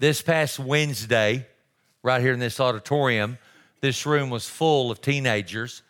This 0.00 0.22
past 0.22 0.58
Wednesday, 0.58 1.46
right 2.02 2.20
here 2.20 2.32
in 2.32 2.40
this 2.40 2.58
auditorium, 2.58 3.38
this 3.80 4.06
room 4.06 4.28
was 4.28 4.48
full 4.48 4.90
of 4.90 5.00
teenagers 5.00 5.82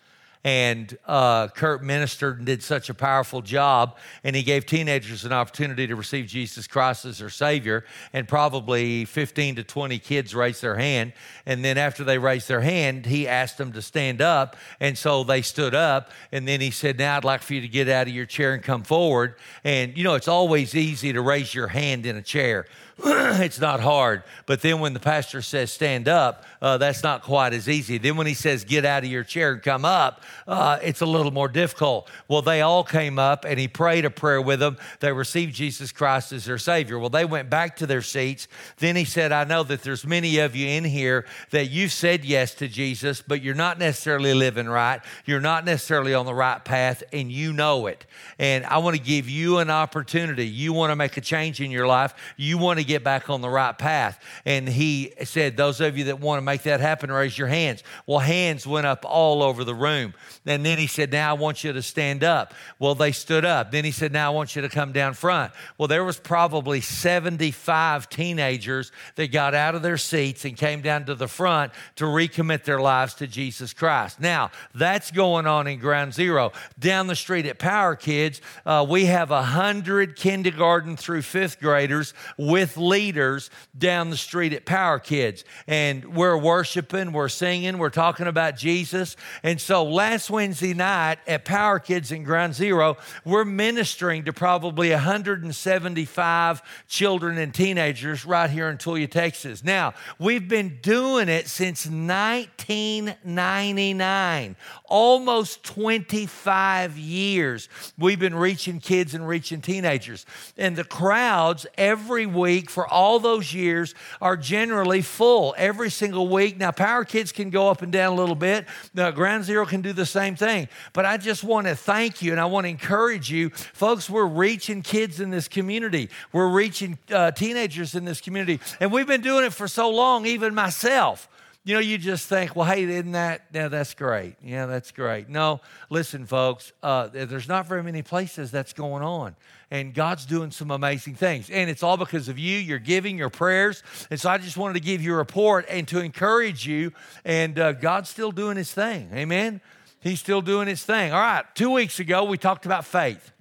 and 0.45 0.99
uh, 1.07 1.49
Kurt 1.49 1.83
ministered 1.83 2.37
and 2.37 2.47
did 2.47 2.63
such 2.63 2.91
a 2.91 2.95
powerful 2.95 3.41
job. 3.41 3.97
And 4.23 4.37
he 4.37 4.43
gave 4.43 4.67
teenagers 4.67 5.25
an 5.25 5.33
opportunity 5.33 5.87
to 5.87 5.97
receive 5.97 6.27
Jesus 6.27 6.67
Christ 6.67 7.07
as 7.07 7.19
their 7.19 7.31
Savior. 7.31 7.85
And 8.13 8.29
probably 8.29 9.07
15 9.07 9.57
to 9.57 9.65
20 9.65 9.99
kids 9.99 10.35
raised 10.35 10.61
their 10.61 10.77
hand. 10.77 11.15
And 11.47 11.65
then 11.65 11.79
after 11.79 12.05
they 12.05 12.19
raised 12.19 12.47
their 12.47 12.61
hand, 12.61 13.07
he 13.07 13.27
asked 13.27 13.57
them 13.57 13.73
to 13.73 13.81
stand 13.81 14.21
up. 14.21 14.57
And 14.81 14.99
so 14.99 15.25
they 15.25 15.41
stood 15.41 15.75
up. 15.75 16.11
And 16.31 16.47
then 16.47 16.61
he 16.61 16.71
said, 16.71 16.99
Now 16.99 17.17
I'd 17.17 17.25
like 17.25 17.41
for 17.41 17.55
you 17.55 17.63
to 17.63 17.69
get 17.69 17.89
out 17.89 18.07
of 18.07 18.13
your 18.13 18.27
chair 18.27 18.53
and 18.53 18.63
come 18.63 18.83
forward. 18.83 19.37
And 19.65 19.97
you 19.97 20.05
know, 20.05 20.15
it's 20.15 20.29
always 20.29 20.75
easy 20.75 21.15
to 21.15 21.23
raise 21.23 21.55
your 21.55 21.69
hand 21.69 22.05
in 22.05 22.17
a 22.17 22.23
chair. 22.23 22.67
it's 23.05 23.59
not 23.59 23.81
hard. 23.81 24.23
But 24.47 24.63
then 24.63 24.79
when 24.79 24.95
the 24.95 25.01
pastor 25.01 25.43
says 25.43 25.73
stand 25.73 26.07
up, 26.07 26.45
uh, 26.63 26.79
that's 26.79 27.03
not 27.03 27.23
quite 27.23 27.53
as 27.53 27.69
easy. 27.69 27.99
Then 27.99 28.17
when 28.17 28.27
he 28.27 28.35
says 28.35 28.65
get 28.65 28.85
out 28.85 29.03
of 29.03 29.11
your 29.11 29.25
chair 29.25 29.53
and 29.53 29.63
come 29.63 29.85
up, 29.85 30.23
uh, 30.47 30.79
it's 30.83 31.01
a 31.01 31.07
little 31.07 31.33
more 31.33 31.49
difficult. 31.49 32.09
Well, 32.29 32.43
they 32.43 32.61
all 32.61 32.85
came 32.85 33.19
up 33.19 33.45
and 33.45 33.59
he 33.59 33.67
prayed 33.67 34.05
a 34.05 34.11
prayer 34.11 34.41
with 34.41 34.61
them. 34.61 34.77
They 35.01 35.13
received 35.13 35.55
Jesus 35.55 35.91
Christ 35.91 36.33
as 36.33 36.45
their 36.45 36.59
Savior. 36.59 36.99
Well, 36.99 37.11
they 37.11 37.25
went 37.25 37.51
back 37.51 37.77
to 37.77 37.87
their 37.87 38.03
seats. 38.03 38.47
Then 38.79 38.95
he 38.95 39.05
said, 39.05 39.33
I 39.33 39.43
know 39.43 39.65
that 39.65 39.83
there's 39.83 40.07
many 40.07 40.39
of 40.39 40.55
you 40.55 40.69
in 40.69 40.85
here 40.85 41.27
that 41.51 41.71
you've 41.71 41.93
said 41.93 42.25
yes 42.25 42.55
to 42.57 42.69
Jesus, 42.69 43.23
but 43.23 43.43
you're 43.43 43.55
not 43.55 43.79
necessarily 43.79 44.35
living 44.35 44.69
right. 44.69 45.01
You're 45.25 45.41
not 45.41 45.65
necessarily 45.65 46.15
on 46.15 46.27
the 46.27 46.35
right 46.35 46.65
path, 46.65 47.03
and 47.13 47.31
you 47.31 47.53
know 47.53 47.87
it. 47.87 48.07
And 48.39 48.65
I 48.67 48.79
want 48.79 48.97
to 48.97 49.03
give 49.03 49.29
you 49.29 49.59
an 49.59 49.71
opportunity. 49.71 50.47
You 50.47 50.73
want 50.73 50.93
to 50.93 50.97
make 50.97 51.17
a 51.17 51.21
change 51.21 51.61
in 51.61 51.71
your 51.71 51.87
life. 51.87 52.15
You 52.37 52.59
want 52.59 52.79
to 52.79 52.84
get 52.85 53.05
back 53.05 53.31
on 53.31 53.41
the 53.41 53.49
right 53.49 53.77
path. 53.77 54.23
And 54.45 54.69
he 54.69 55.13
said, 55.25 55.57
Those 55.57 55.81
of 55.81 55.97
you 55.99 56.05
that 56.05 56.21
want 56.21 56.39
to 56.39 56.43
make 56.43 56.63
that 56.63 56.81
happen, 56.81 57.11
raise 57.11 57.37
your 57.37 57.49
hands. 57.49 57.83
Well, 58.07 58.19
hands 58.19 58.67
went 58.67 58.87
up 58.87 59.05
all 59.07 59.43
over 59.43 59.65
the 59.65 59.75
room. 59.75 60.15
And 60.47 60.65
then 60.65 60.79
he 60.79 60.87
said, 60.87 61.13
Now 61.13 61.31
I 61.31 61.33
want 61.39 61.65
you 61.65 61.73
to 61.73 61.83
stand 61.83 62.25
up. 62.25 62.55
Well, 62.79 62.95
they 62.95 63.13
stood 63.13 63.45
up. 63.45 63.71
Then 63.71 63.85
he 63.85 63.91
said, 63.91 64.13
Now 64.13 64.33
I 64.33 64.35
want 64.35 64.57
you 64.57 64.63
to 64.63 64.69
come 64.69 64.93
down 64.93 65.15
front. 65.15 65.53
Well, 65.79 65.89
there 65.89 66.05
was 66.05 66.19
probably 66.19 66.81
75 66.81 68.09
teenagers 68.09 68.93
that 69.17 69.33
got 69.33 69.55
out 69.55 69.75
of 69.75 69.83
their 69.83 69.99
seats 69.99 70.45
and 70.45 70.57
came 70.57 70.81
down 70.83 71.07
to 71.07 71.15
the 71.15 71.29
front 71.29 71.73
to 71.97 72.05
recommit 72.05 72.65
their 72.65 72.81
lives 72.81 73.15
to 73.15 73.27
Jesus 73.27 73.73
Christ. 73.73 74.21
Now, 74.21 74.51
that's 74.75 75.11
going 75.11 75.47
on 75.47 75.67
in 75.67 75.79
Ground 75.79 76.15
Zero. 76.15 76.53
Down 76.79 77.07
the 77.07 77.17
street 77.17 77.47
at 77.47 77.59
Power 77.59 77.97
Kids, 77.97 78.41
uh, 78.67 78.85
we 78.89 79.07
have 79.07 79.31
100 79.31 80.17
kindergarten 80.17 80.97
through 80.97 81.23
fifth 81.23 81.61
graders 81.61 82.15
with 82.37 82.74
leaders 82.77 83.51
down 83.77 84.11
the 84.11 84.17
street 84.17 84.53
at 84.53 84.65
Power 84.65 84.99
Kids. 84.99 85.45
And 85.67 86.15
we're 86.15 86.37
worshiping, 86.37 87.13
we're 87.13 87.29
singing, 87.29 87.79
we're 87.79 87.91
talking 87.91 88.27
about 88.27 88.57
Jesus. 88.57 89.17
And 89.43 89.61
so 89.61 89.85
last 89.85 90.31
Wednesday 90.31 90.75
night 90.75 91.19
at 91.27 91.45
Power 91.45 91.79
Kids 91.79 92.13
in 92.13 92.25
Ground 92.25 92.55
Zero, 92.55 92.97
we're 93.25 93.45
ministering 93.45 94.25
to 94.25 94.33
probably 94.33 94.91
175 94.91 96.63
children 96.89 97.39
and 97.39 97.55
teenagers 97.55 98.25
right 98.25 98.51
here 98.51 98.69
in 98.69 98.79
Tulia, 98.79 99.11
Texas. 99.11 99.65
Now, 99.65 99.95
we've 100.19 100.49
been 100.49 100.79
doing 100.83 101.29
it 101.29 101.49
since 101.49 101.87
1999, 101.87 104.57
almost 104.87 105.65
25 105.65 106.99
years. 106.99 107.69
We've 107.99 108.19
been 108.19 108.35
reaching 108.35 108.81
kids 108.81 109.15
and 109.15 109.27
reaching 109.27 109.61
teenagers. 109.61 110.27
And 110.57 110.77
the 110.77 110.85
crowds 110.85 111.67
every 111.77 112.27
week 112.27 112.64
for 112.71 112.87
all 112.87 113.19
those 113.19 113.53
years 113.53 113.95
are 114.21 114.37
generally 114.37 115.03
full 115.03 115.55
every 115.57 115.91
single 115.91 116.29
week. 116.29 116.59
Now, 116.59 116.71
Power 116.71 117.05
Kids 117.05 117.33
can 117.33 117.51
go 117.51 117.69
up 117.71 117.83
and 117.83 117.93
down 117.93 118.13
a 118.13 118.17
little 118.17 118.35
bit, 118.35 118.67
now, 118.93 119.11
Ground 119.11 119.45
Zero 119.45 119.67
can 119.67 119.81
do 119.81 119.93
the 119.93 120.07
same 120.07 120.37
thing. 120.37 120.69
But 120.93 121.05
I 121.05 121.17
just 121.17 121.45
want 121.45 121.67
to 121.67 121.75
thank 121.75 122.23
you 122.23 122.33
and 122.33 122.41
I 122.41 122.47
want 122.47 122.65
to 122.65 122.69
encourage 122.69 123.31
you. 123.31 123.51
Folks, 123.51 124.09
we're 124.09 124.27
reaching 124.27 124.83
kids 124.83 125.21
in 125.21 125.31
this 125.31 125.49
community, 125.49 126.11
we're 126.33 126.49
reaching 126.49 126.99
uh, 127.11 127.31
teenagers 127.31 127.95
in 127.95 128.05
this 128.05 128.21
community. 128.21 128.61
And 128.81 128.93
we've 128.93 129.07
been 129.07 129.21
doing 129.23 129.45
it 129.45 129.53
for 129.53 129.69
so 129.69 129.91
long, 129.91 130.27
even 130.27 130.55
myself 130.55 131.29
you 131.67 131.73
know, 131.73 131.81
you 131.81 131.97
just 131.97 132.29
think, 132.29 132.55
well, 132.55 132.67
hey, 132.67 132.85
isn't 132.85 133.13
that, 133.13 133.47
yeah, 133.55 133.69
that's 133.69 133.95
great. 133.95 134.37
Yeah, 134.43 134.67
that's 134.67 134.93
great. 134.93 135.31
No, 135.31 135.63
listen, 135.89 136.27
folks, 136.27 136.73
uh, 136.83 137.09
there's 137.09 137.49
not 137.49 137.67
very 137.67 137.83
many 137.83 138.03
places 138.03 138.51
that's 138.51 138.75
going 138.75 139.03
on. 139.03 139.35
And 139.71 139.95
God's 139.95 140.27
doing 140.27 140.51
some 140.51 140.71
amazing 140.71 141.15
things. 141.15 141.49
And 141.49 141.71
it's 141.71 141.83
all 141.83 141.97
because 141.97 142.29
of 142.29 142.39
you, 142.39 142.59
your 142.59 142.79
giving, 142.79 143.17
your 143.17 143.31
prayers. 143.31 143.83
And 144.11 144.21
so 144.21 144.29
I 144.29 144.37
just 144.37 144.59
wanted 144.59 144.75
to 144.75 144.81
give 144.81 145.01
you 145.01 145.15
a 145.15 145.17
report 145.17 145.65
and 145.71 145.89
to 145.89 146.01
encourage 146.01 146.67
you. 146.67 146.93
And 147.25 147.59
uh, 147.59 147.73
God's 147.73 148.11
still 148.11 148.31
doing 148.31 148.59
his 148.59 148.71
thing. 148.71 149.09
Amen? 149.15 149.63
He's 150.01 150.21
still 150.21 150.43
doing 150.43 150.69
his 150.69 150.85
thing. 150.85 151.15
All 151.15 151.19
right, 151.19 151.45
two 151.55 151.71
weeks 151.71 151.99
ago, 151.99 152.25
we 152.25 152.37
talked 152.37 152.67
about 152.67 152.85
faith. 152.85 153.33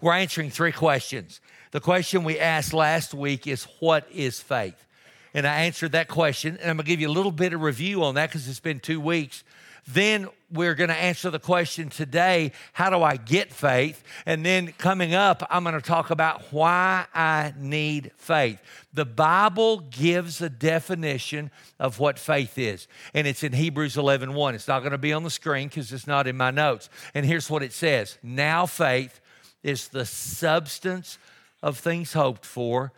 We're 0.00 0.14
answering 0.14 0.50
three 0.50 0.72
questions. 0.72 1.40
The 1.70 1.80
question 1.80 2.24
we 2.24 2.40
asked 2.40 2.74
last 2.74 3.14
week 3.14 3.46
is, 3.46 3.68
What 3.78 4.10
is 4.10 4.40
faith? 4.40 4.86
And 5.34 5.46
I 5.46 5.62
answered 5.62 5.92
that 5.92 6.08
question. 6.08 6.58
And 6.60 6.70
I'm 6.70 6.76
going 6.76 6.84
to 6.84 6.90
give 6.90 7.00
you 7.00 7.08
a 7.08 7.12
little 7.12 7.32
bit 7.32 7.52
of 7.52 7.62
review 7.62 8.04
on 8.04 8.14
that 8.16 8.28
because 8.28 8.48
it's 8.48 8.60
been 8.60 8.80
two 8.80 9.00
weeks. 9.00 9.44
Then 9.86 10.28
we're 10.52 10.74
going 10.74 10.90
to 10.90 10.96
answer 10.96 11.28
the 11.30 11.40
question 11.40 11.88
today 11.88 12.52
how 12.72 12.90
do 12.90 13.02
I 13.02 13.16
get 13.16 13.52
faith? 13.52 14.04
And 14.26 14.46
then 14.46 14.72
coming 14.78 15.14
up, 15.14 15.44
I'm 15.50 15.64
going 15.64 15.74
to 15.74 15.80
talk 15.80 16.10
about 16.10 16.52
why 16.52 17.06
I 17.12 17.52
need 17.58 18.12
faith. 18.16 18.60
The 18.94 19.04
Bible 19.04 19.80
gives 19.80 20.40
a 20.40 20.48
definition 20.48 21.50
of 21.80 21.98
what 21.98 22.18
faith 22.18 22.58
is, 22.58 22.86
and 23.12 23.26
it's 23.26 23.42
in 23.42 23.52
Hebrews 23.52 23.96
11 23.96 24.34
1. 24.34 24.54
It's 24.54 24.68
not 24.68 24.80
going 24.80 24.92
to 24.92 24.98
be 24.98 25.12
on 25.12 25.24
the 25.24 25.30
screen 25.30 25.68
because 25.68 25.92
it's 25.92 26.06
not 26.06 26.28
in 26.28 26.36
my 26.36 26.52
notes. 26.52 26.88
And 27.14 27.26
here's 27.26 27.50
what 27.50 27.64
it 27.64 27.72
says 27.72 28.18
Now 28.22 28.66
faith 28.66 29.20
is 29.64 29.88
the 29.88 30.06
substance 30.06 31.18
of 31.60 31.78
things 31.78 32.12
hoped 32.12 32.46
for 32.46 32.92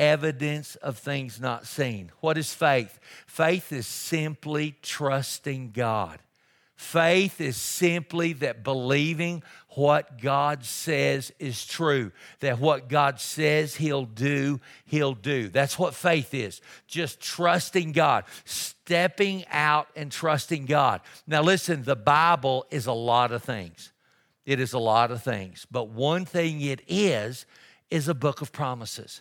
evidence 0.00 0.76
of 0.76 0.98
things 0.98 1.38
not 1.38 1.66
seen. 1.66 2.10
What 2.20 2.38
is 2.38 2.54
faith? 2.54 2.98
Faith 3.26 3.70
is 3.70 3.86
simply 3.86 4.74
trusting 4.82 5.72
God. 5.72 6.18
Faith 6.74 7.42
is 7.42 7.58
simply 7.58 8.32
that 8.32 8.64
believing 8.64 9.42
what 9.74 10.18
God 10.18 10.64
says 10.64 11.30
is 11.38 11.66
true, 11.66 12.10
that 12.40 12.58
what 12.58 12.88
God 12.88 13.20
says 13.20 13.76
He'll 13.76 14.06
do, 14.06 14.58
He'll 14.86 15.12
do. 15.12 15.50
That's 15.50 15.78
what 15.78 15.94
faith 15.94 16.32
is. 16.32 16.62
Just 16.86 17.20
trusting 17.20 17.92
God, 17.92 18.24
stepping 18.46 19.44
out 19.50 19.88
and 19.94 20.10
trusting 20.10 20.64
God. 20.64 21.02
Now, 21.26 21.42
listen, 21.42 21.84
the 21.84 21.94
Bible 21.94 22.64
is 22.70 22.86
a 22.86 22.92
lot 22.92 23.30
of 23.30 23.44
things. 23.44 23.92
It 24.46 24.58
is 24.58 24.72
a 24.72 24.78
lot 24.78 25.10
of 25.10 25.22
things. 25.22 25.66
But 25.70 25.90
one 25.90 26.24
thing 26.24 26.62
it 26.62 26.80
is, 26.88 27.44
is 27.90 28.08
a 28.08 28.14
book 28.14 28.40
of 28.40 28.52
promises. 28.52 29.20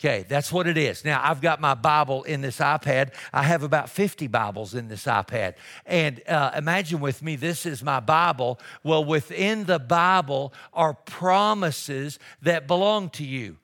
Okay, 0.00 0.24
that's 0.28 0.52
what 0.52 0.68
it 0.68 0.78
is. 0.78 1.04
Now, 1.04 1.20
I've 1.24 1.40
got 1.40 1.60
my 1.60 1.74
Bible 1.74 2.22
in 2.22 2.40
this 2.40 2.58
iPad. 2.58 3.12
I 3.32 3.42
have 3.42 3.64
about 3.64 3.90
50 3.90 4.28
Bibles 4.28 4.74
in 4.74 4.86
this 4.86 5.06
iPad. 5.06 5.54
And 5.86 6.22
uh, 6.28 6.52
imagine 6.56 7.00
with 7.00 7.20
me, 7.20 7.34
this 7.34 7.66
is 7.66 7.82
my 7.82 7.98
Bible. 7.98 8.60
Well, 8.84 9.04
within 9.04 9.64
the 9.64 9.80
Bible 9.80 10.52
are 10.72 10.94
promises 10.94 12.20
that 12.42 12.68
belong 12.68 13.10
to 13.10 13.24
you. 13.24 13.56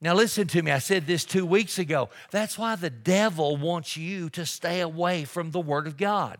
Now, 0.00 0.14
listen 0.14 0.46
to 0.48 0.62
me. 0.62 0.70
I 0.70 0.78
said 0.78 1.06
this 1.06 1.26
two 1.26 1.44
weeks 1.44 1.78
ago. 1.78 2.08
That's 2.30 2.56
why 2.56 2.76
the 2.76 2.90
devil 2.90 3.58
wants 3.58 3.98
you 3.98 4.30
to 4.30 4.46
stay 4.46 4.80
away 4.80 5.24
from 5.24 5.50
the 5.50 5.60
Word 5.60 5.86
of 5.86 5.98
God. 5.98 6.38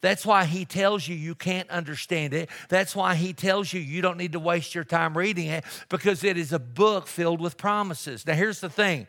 That's 0.00 0.26
why 0.26 0.44
he 0.44 0.64
tells 0.64 1.08
you 1.08 1.16
you 1.16 1.34
can't 1.34 1.68
understand 1.70 2.34
it. 2.34 2.50
That's 2.68 2.94
why 2.94 3.14
he 3.14 3.32
tells 3.32 3.72
you 3.72 3.80
you 3.80 4.02
don't 4.02 4.18
need 4.18 4.32
to 4.32 4.40
waste 4.40 4.74
your 4.74 4.84
time 4.84 5.16
reading 5.16 5.48
it 5.48 5.64
because 5.88 6.22
it 6.22 6.36
is 6.36 6.52
a 6.52 6.58
book 6.58 7.06
filled 7.06 7.40
with 7.40 7.56
promises. 7.56 8.26
Now, 8.26 8.34
here's 8.34 8.60
the 8.60 8.68
thing 8.68 9.06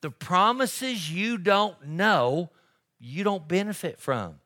the 0.00 0.10
promises 0.10 1.12
you 1.12 1.36
don't 1.36 1.86
know, 1.86 2.50
you 2.98 3.22
don't 3.22 3.46
benefit 3.46 4.00
from. 4.00 4.36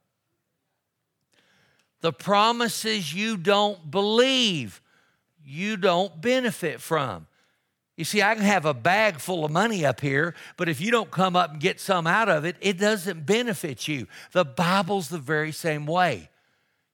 The 2.00 2.12
promises 2.12 3.14
you 3.14 3.36
don't 3.36 3.90
believe, 3.90 4.82
you 5.42 5.76
don't 5.76 6.20
benefit 6.20 6.80
from. 6.80 7.26
You 7.96 8.04
see, 8.04 8.22
I 8.22 8.34
can 8.34 8.42
have 8.42 8.64
a 8.64 8.74
bag 8.74 9.18
full 9.18 9.44
of 9.44 9.52
money 9.52 9.84
up 9.84 10.00
here, 10.00 10.34
but 10.56 10.68
if 10.68 10.80
you 10.80 10.90
don't 10.90 11.10
come 11.10 11.36
up 11.36 11.52
and 11.52 11.60
get 11.60 11.78
some 11.78 12.06
out 12.06 12.28
of 12.28 12.44
it, 12.44 12.56
it 12.60 12.78
doesn't 12.78 13.24
benefit 13.24 13.86
you. 13.86 14.08
The 14.32 14.44
Bible's 14.44 15.08
the 15.08 15.18
very 15.18 15.52
same 15.52 15.86
way. 15.86 16.28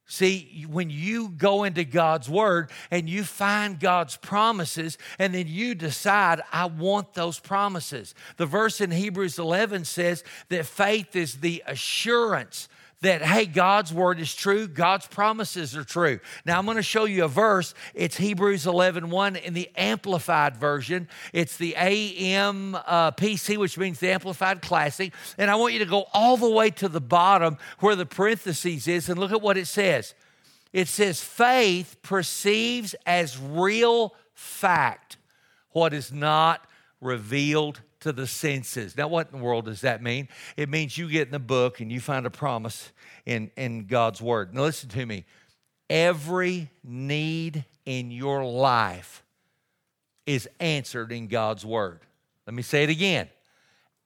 See, 0.04 0.66
when 0.68 0.90
you 0.90 1.28
go 1.28 1.62
into 1.62 1.84
God's 1.84 2.28
Word 2.28 2.70
and 2.90 3.08
you 3.08 3.22
find 3.22 3.78
God's 3.78 4.16
promises, 4.16 4.98
and 5.20 5.32
then 5.32 5.46
you 5.46 5.76
decide, 5.76 6.42
I 6.52 6.66
want 6.66 7.14
those 7.14 7.38
promises. 7.38 8.14
The 8.36 8.44
verse 8.44 8.80
in 8.80 8.90
Hebrews 8.90 9.38
11 9.38 9.84
says 9.84 10.24
that 10.48 10.66
faith 10.66 11.14
is 11.14 11.36
the 11.36 11.62
assurance 11.64 12.68
that, 13.02 13.22
hey, 13.22 13.46
God's 13.46 13.94
word 13.94 14.20
is 14.20 14.34
true, 14.34 14.68
God's 14.68 15.06
promises 15.06 15.74
are 15.76 15.84
true. 15.84 16.20
Now, 16.44 16.58
I'm 16.58 16.66
going 16.66 16.76
to 16.76 16.82
show 16.82 17.04
you 17.04 17.24
a 17.24 17.28
verse. 17.28 17.72
It's 17.94 18.16
Hebrews 18.16 18.66
11 18.66 19.08
1 19.08 19.36
in 19.36 19.54
the 19.54 19.70
Amplified 19.76 20.56
version. 20.56 21.08
It's 21.32 21.56
the 21.56 21.74
AM 21.76 22.76
uh, 22.86 23.12
which 23.12 23.78
means 23.78 24.00
the 24.00 24.10
Amplified 24.10 24.60
Classic. 24.60 25.14
And 25.38 25.50
I 25.50 25.56
want 25.56 25.72
you 25.72 25.78
to 25.78 25.86
go 25.86 26.06
all 26.12 26.36
the 26.36 26.50
way 26.50 26.70
to 26.70 26.88
the 26.88 27.00
bottom 27.00 27.56
where 27.78 27.96
the 27.96 28.06
parentheses 28.06 28.86
is 28.86 29.08
and 29.08 29.18
look 29.18 29.32
at 29.32 29.40
what 29.40 29.56
it 29.56 29.66
says. 29.66 30.14
It 30.72 30.88
says, 30.88 31.20
faith 31.20 31.96
perceives 32.02 32.94
as 33.06 33.38
real 33.38 34.14
fact 34.34 35.16
what 35.70 35.92
is 35.92 36.12
not 36.12 36.64
revealed 37.00 37.80
to 38.00 38.12
the 38.12 38.26
senses. 38.26 38.96
Now, 38.96 39.08
what 39.08 39.30
in 39.30 39.38
the 39.38 39.44
world 39.44 39.66
does 39.66 39.82
that 39.82 40.02
mean? 40.02 40.28
It 40.56 40.68
means 40.68 40.96
you 40.96 41.08
get 41.08 41.28
in 41.28 41.32
the 41.32 41.38
book 41.38 41.80
and 41.80 41.92
you 41.92 42.00
find 42.00 42.26
a 42.26 42.30
promise 42.30 42.92
in, 43.26 43.50
in 43.56 43.86
God's 43.86 44.20
word. 44.20 44.54
Now, 44.54 44.62
listen 44.62 44.88
to 44.90 45.06
me. 45.06 45.24
Every 45.88 46.70
need 46.84 47.64
in 47.84 48.10
your 48.10 48.44
life 48.44 49.22
is 50.26 50.48
answered 50.60 51.12
in 51.12 51.26
God's 51.26 51.66
word. 51.66 52.00
Let 52.46 52.54
me 52.54 52.62
say 52.62 52.84
it 52.84 52.90
again. 52.90 53.28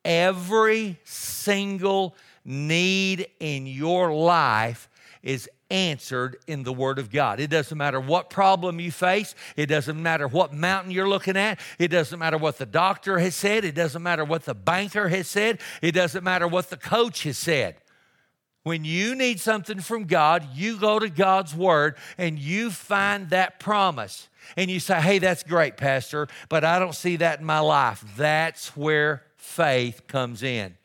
Every 0.05 0.99
single 1.05 2.17
need 2.45 3.27
in 3.41 3.67
your 3.67 4.13
life 4.13 4.89
is 5.23 5.49
answered 5.75 6.37
in 6.47 6.63
the 6.63 6.73
Word 6.73 7.01
of 7.01 7.11
God. 7.11 7.41
It 7.41 7.51
doesn't 7.51 7.77
matter 7.77 7.99
what 7.99 8.31
problem 8.31 8.79
you 8.79 8.93
face, 8.93 9.35
it 9.57 9.67
doesn't 9.67 10.01
matter 10.01 10.29
what 10.29 10.53
mountain 10.53 10.93
you're 10.93 11.09
looking 11.09 11.37
at, 11.37 11.59
it 11.81 11.89
doesn't 11.89 12.19
matter 12.19 12.39
what 12.39 12.59
the 12.59 12.67
doctor 12.67 13.19
has 13.19 13.35
said, 13.35 13.65
it 13.65 13.75
doesn't 13.75 14.03
matter 14.03 14.25
what 14.25 14.45
the 14.45 14.55
banker 14.55 15.09
has 15.09 15.27
said, 15.27 15.61
it 15.83 15.93
doesn't 15.93 16.23
matter 16.23 16.47
what 16.47 16.71
the 16.71 16.77
coach 16.77 17.25
has 17.25 17.37
said. 17.37 17.75
When 18.63 18.85
you 18.85 19.17
need 19.17 19.41
something 19.41 19.81
from 19.81 20.05
God, 20.05 20.47
you 20.55 20.79
go 20.79 21.01
to 21.01 21.09
God's 21.09 21.55
Word 21.55 21.97
and 22.17 22.39
you 22.39 22.71
find 22.71 23.31
that 23.31 23.59
promise. 23.59 24.29
And 24.57 24.71
you 24.71 24.79
say, 24.79 25.01
hey, 25.01 25.19
that's 25.19 25.43
great, 25.43 25.77
Pastor, 25.77 26.29
but 26.49 26.65
I 26.65 26.79
don't 26.79 26.95
see 26.95 27.17
that 27.17 27.41
in 27.41 27.47
my 27.47 27.59
life. 27.59 28.05
That's 28.17 28.77
where 28.77 29.25
faith 29.37 30.07
comes 30.07 30.43
in. 30.43 30.77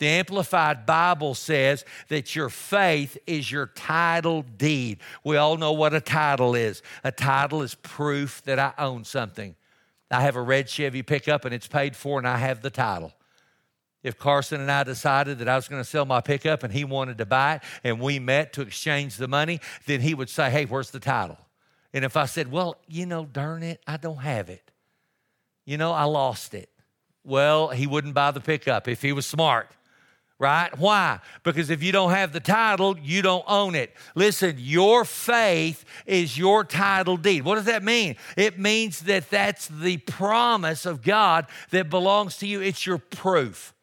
The 0.00 0.06
Amplified 0.06 0.86
Bible 0.86 1.34
says 1.34 1.84
that 2.08 2.34
your 2.34 2.48
faith 2.48 3.18
is 3.26 3.52
your 3.52 3.66
title 3.66 4.42
deed. 4.56 4.98
We 5.24 5.36
all 5.36 5.58
know 5.58 5.72
what 5.72 5.92
a 5.92 6.00
title 6.00 6.54
is. 6.54 6.82
A 7.04 7.12
title 7.12 7.60
is 7.60 7.74
proof 7.74 8.42
that 8.44 8.58
I 8.58 8.72
own 8.78 9.04
something. 9.04 9.54
I 10.10 10.22
have 10.22 10.36
a 10.36 10.42
red 10.42 10.70
Chevy 10.70 11.02
pickup 11.02 11.44
and 11.44 11.54
it's 11.54 11.66
paid 11.66 11.94
for, 11.94 12.18
and 12.18 12.26
I 12.26 12.38
have 12.38 12.62
the 12.62 12.70
title. 12.70 13.12
If 14.02 14.18
Carson 14.18 14.62
and 14.62 14.72
I 14.72 14.84
decided 14.84 15.38
that 15.40 15.50
I 15.50 15.56
was 15.56 15.68
going 15.68 15.82
to 15.82 15.88
sell 15.88 16.06
my 16.06 16.22
pickup 16.22 16.62
and 16.62 16.72
he 16.72 16.84
wanted 16.84 17.18
to 17.18 17.26
buy 17.26 17.56
it 17.56 17.62
and 17.84 18.00
we 18.00 18.18
met 18.18 18.54
to 18.54 18.62
exchange 18.62 19.18
the 19.18 19.28
money, 19.28 19.60
then 19.84 20.00
he 20.00 20.14
would 20.14 20.30
say, 20.30 20.48
Hey, 20.48 20.64
where's 20.64 20.90
the 20.90 20.98
title? 20.98 21.36
And 21.92 22.06
if 22.06 22.16
I 22.16 22.24
said, 22.24 22.50
Well, 22.50 22.78
you 22.88 23.04
know, 23.04 23.26
darn 23.26 23.62
it, 23.62 23.82
I 23.86 23.98
don't 23.98 24.22
have 24.22 24.48
it. 24.48 24.70
You 25.66 25.76
know, 25.76 25.92
I 25.92 26.04
lost 26.04 26.54
it. 26.54 26.70
Well, 27.22 27.68
he 27.68 27.86
wouldn't 27.86 28.14
buy 28.14 28.30
the 28.30 28.40
pickup 28.40 28.88
if 28.88 29.02
he 29.02 29.12
was 29.12 29.26
smart 29.26 29.70
right? 30.40 30.76
Why? 30.78 31.20
Because 31.44 31.70
if 31.70 31.82
you 31.82 31.92
don't 31.92 32.10
have 32.10 32.32
the 32.32 32.40
title, 32.40 32.98
you 32.98 33.22
don't 33.22 33.44
own 33.46 33.76
it. 33.76 33.94
Listen, 34.16 34.56
your 34.58 35.04
faith 35.04 35.84
is 36.06 36.36
your 36.36 36.64
title 36.64 37.16
deed. 37.18 37.44
What 37.44 37.56
does 37.56 37.66
that 37.66 37.84
mean? 37.84 38.16
It 38.36 38.58
means 38.58 39.00
that 39.00 39.30
that's 39.30 39.68
the 39.68 39.98
promise 39.98 40.86
of 40.86 41.02
God 41.02 41.46
that 41.70 41.90
belongs 41.90 42.38
to 42.38 42.46
you, 42.46 42.62
it's 42.62 42.86
your 42.86 42.98
proof. 42.98 43.74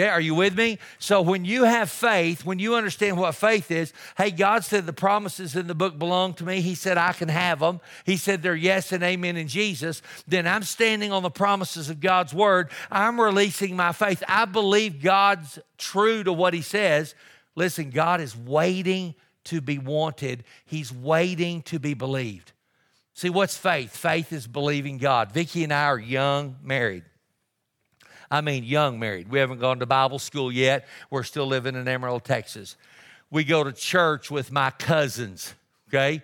Okay, 0.00 0.08
are 0.08 0.20
you 0.20 0.34
with 0.34 0.56
me? 0.56 0.78
So 0.98 1.20
when 1.20 1.44
you 1.44 1.64
have 1.64 1.90
faith, 1.90 2.42
when 2.42 2.58
you 2.58 2.74
understand 2.74 3.18
what 3.18 3.34
faith 3.34 3.70
is, 3.70 3.92
hey, 4.16 4.30
God 4.30 4.64
said 4.64 4.86
the 4.86 4.94
promises 4.94 5.54
in 5.54 5.66
the 5.66 5.74
book 5.74 5.98
belong 5.98 6.32
to 6.34 6.44
me. 6.44 6.62
He 6.62 6.74
said 6.74 6.96
I 6.96 7.12
can 7.12 7.28
have 7.28 7.58
them. 7.58 7.82
He 8.06 8.16
said 8.16 8.42
they're 8.42 8.54
yes 8.54 8.92
and 8.92 9.02
amen 9.02 9.36
in 9.36 9.46
Jesus. 9.46 10.00
Then 10.26 10.46
I'm 10.46 10.62
standing 10.62 11.12
on 11.12 11.22
the 11.22 11.30
promises 11.30 11.90
of 11.90 12.00
God's 12.00 12.32
word. 12.32 12.70
I'm 12.90 13.20
releasing 13.20 13.76
my 13.76 13.92
faith. 13.92 14.22
I 14.26 14.46
believe 14.46 15.02
God's 15.02 15.58
true 15.76 16.24
to 16.24 16.32
what 16.32 16.54
He 16.54 16.62
says. 16.62 17.14
Listen, 17.54 17.90
God 17.90 18.22
is 18.22 18.34
waiting 18.34 19.14
to 19.44 19.60
be 19.60 19.76
wanted, 19.76 20.44
He's 20.64 20.90
waiting 20.90 21.60
to 21.64 21.78
be 21.78 21.92
believed. 21.92 22.52
See, 23.12 23.28
what's 23.28 23.56
faith? 23.56 23.94
Faith 23.94 24.32
is 24.32 24.46
believing 24.46 24.96
God. 24.96 25.32
Vicki 25.32 25.62
and 25.62 25.74
I 25.74 25.84
are 25.84 25.98
young, 25.98 26.56
married. 26.62 27.04
I 28.30 28.40
mean, 28.40 28.64
young 28.64 28.98
married. 28.98 29.28
We 29.28 29.40
haven't 29.40 29.58
gone 29.58 29.80
to 29.80 29.86
Bible 29.86 30.20
school 30.20 30.52
yet. 30.52 30.86
We're 31.10 31.24
still 31.24 31.46
living 31.46 31.74
in 31.74 31.88
Amarillo, 31.88 32.20
Texas. 32.20 32.76
We 33.30 33.44
go 33.44 33.64
to 33.64 33.72
church 33.72 34.30
with 34.30 34.52
my 34.52 34.70
cousins, 34.70 35.54
okay? 35.88 36.22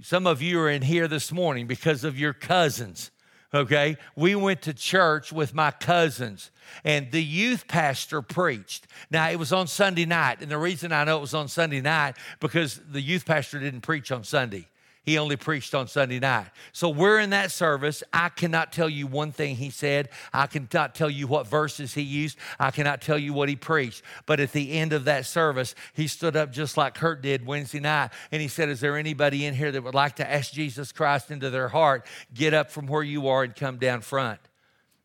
Some 0.00 0.26
of 0.26 0.40
you 0.40 0.60
are 0.60 0.70
in 0.70 0.82
here 0.82 1.08
this 1.08 1.32
morning 1.32 1.66
because 1.66 2.04
of 2.04 2.18
your 2.18 2.32
cousins, 2.32 3.10
okay? 3.52 3.96
We 4.16 4.34
went 4.34 4.62
to 4.62 4.74
church 4.74 5.32
with 5.32 5.52
my 5.52 5.72
cousins, 5.72 6.50
and 6.84 7.10
the 7.10 7.22
youth 7.22 7.66
pastor 7.66 8.22
preached. 8.22 8.86
Now, 9.10 9.28
it 9.30 9.38
was 9.38 9.52
on 9.52 9.66
Sunday 9.66 10.04
night, 10.04 10.42
and 10.42 10.50
the 10.50 10.58
reason 10.58 10.92
I 10.92 11.04
know 11.04 11.18
it 11.18 11.22
was 11.22 11.34
on 11.34 11.48
Sunday 11.48 11.80
night 11.80 12.16
because 12.40 12.80
the 12.88 13.00
youth 13.00 13.26
pastor 13.26 13.58
didn't 13.58 13.82
preach 13.82 14.12
on 14.12 14.24
Sunday. 14.24 14.68
He 15.04 15.18
only 15.18 15.34
preached 15.34 15.74
on 15.74 15.88
Sunday 15.88 16.20
night. 16.20 16.46
So 16.72 16.88
we're 16.88 17.18
in 17.18 17.30
that 17.30 17.50
service. 17.50 18.04
I 18.12 18.28
cannot 18.28 18.72
tell 18.72 18.88
you 18.88 19.08
one 19.08 19.32
thing 19.32 19.56
he 19.56 19.70
said. 19.70 20.08
I 20.32 20.46
cannot 20.46 20.94
tell 20.94 21.10
you 21.10 21.26
what 21.26 21.48
verses 21.48 21.94
he 21.94 22.02
used. 22.02 22.38
I 22.60 22.70
cannot 22.70 23.02
tell 23.02 23.18
you 23.18 23.32
what 23.32 23.48
he 23.48 23.56
preached. 23.56 24.02
But 24.26 24.38
at 24.38 24.52
the 24.52 24.72
end 24.72 24.92
of 24.92 25.04
that 25.06 25.26
service, 25.26 25.74
he 25.92 26.06
stood 26.06 26.36
up 26.36 26.52
just 26.52 26.76
like 26.76 26.94
Kurt 26.94 27.20
did 27.20 27.44
Wednesday 27.44 27.80
night. 27.80 28.12
And 28.30 28.40
he 28.40 28.46
said, 28.46 28.68
Is 28.68 28.78
there 28.78 28.96
anybody 28.96 29.44
in 29.44 29.54
here 29.54 29.72
that 29.72 29.82
would 29.82 29.94
like 29.94 30.16
to 30.16 30.30
ask 30.30 30.52
Jesus 30.52 30.92
Christ 30.92 31.32
into 31.32 31.50
their 31.50 31.68
heart? 31.68 32.06
Get 32.32 32.54
up 32.54 32.70
from 32.70 32.86
where 32.86 33.02
you 33.02 33.26
are 33.26 33.42
and 33.42 33.56
come 33.56 33.78
down 33.78 34.02
front. 34.02 34.38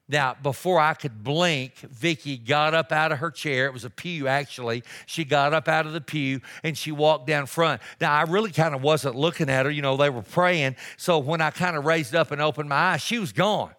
Now, 0.10 0.38
before 0.42 0.80
I 0.80 0.94
could 0.94 1.22
blink, 1.22 1.76
Vicki 1.80 2.38
got 2.38 2.74
up 2.74 2.94
out 2.94 3.12
of 3.12 3.20
her 3.20 3.30
chair. 3.30 3.66
It 3.66 3.74
was 3.74 3.84
a 3.84 3.90
pew, 3.90 4.28
actually. 4.28 4.84
She 5.06 5.26
got 5.26 5.54
up 5.54 5.68
out 5.68 5.86
of 5.86 5.92
the 5.92 6.00
pew 6.00 6.40
and 6.64 6.78
she 6.78 6.94
walked 6.94 7.28
down 7.28 7.46
front. 7.46 7.82
Now, 8.00 8.14
I 8.14 8.22
really 8.24 8.52
kind 8.52 8.74
of 8.74 8.82
wasn't 8.82 9.16
looking 9.16 9.50
at 9.50 9.66
her. 9.66 9.72
You 9.72 9.82
know, 9.82 9.98
they 9.98 10.10
were 10.10 10.22
praying. 10.22 10.78
So 10.96 11.20
when 11.20 11.42
I 11.42 11.52
kind 11.52 11.76
of 11.76 11.86
raised 11.86 12.16
up 12.16 12.32
and 12.32 12.42
opened 12.42 12.70
my 12.70 12.76
eyes, 12.76 13.02
she 13.02 13.20
was 13.20 13.34
gone. 13.34 13.72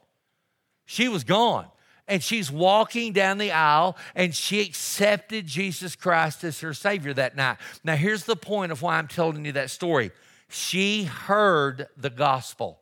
She 0.85 1.09
was 1.09 1.25
gone. 1.25 1.67
And 2.07 2.23
she's 2.23 2.51
walking 2.51 3.15
down 3.15 3.39
the 3.39 3.53
aisle 3.53 3.97
and 4.15 4.35
she 4.35 4.61
accepted 4.61 5.47
Jesus 5.47 5.97
Christ 5.97 6.45
as 6.45 6.61
her 6.61 6.75
Savior 6.75 7.15
that 7.15 7.37
night. 7.37 7.57
Now, 7.85 7.97
here's 7.97 8.25
the 8.25 8.37
point 8.37 8.71
of 8.71 8.83
why 8.83 8.99
I'm 8.99 9.09
telling 9.09 9.45
you 9.47 9.53
that 9.53 9.71
story. 9.71 10.11
She 10.51 11.05
heard 11.05 11.89
the 11.97 12.11
gospel. 12.11 12.81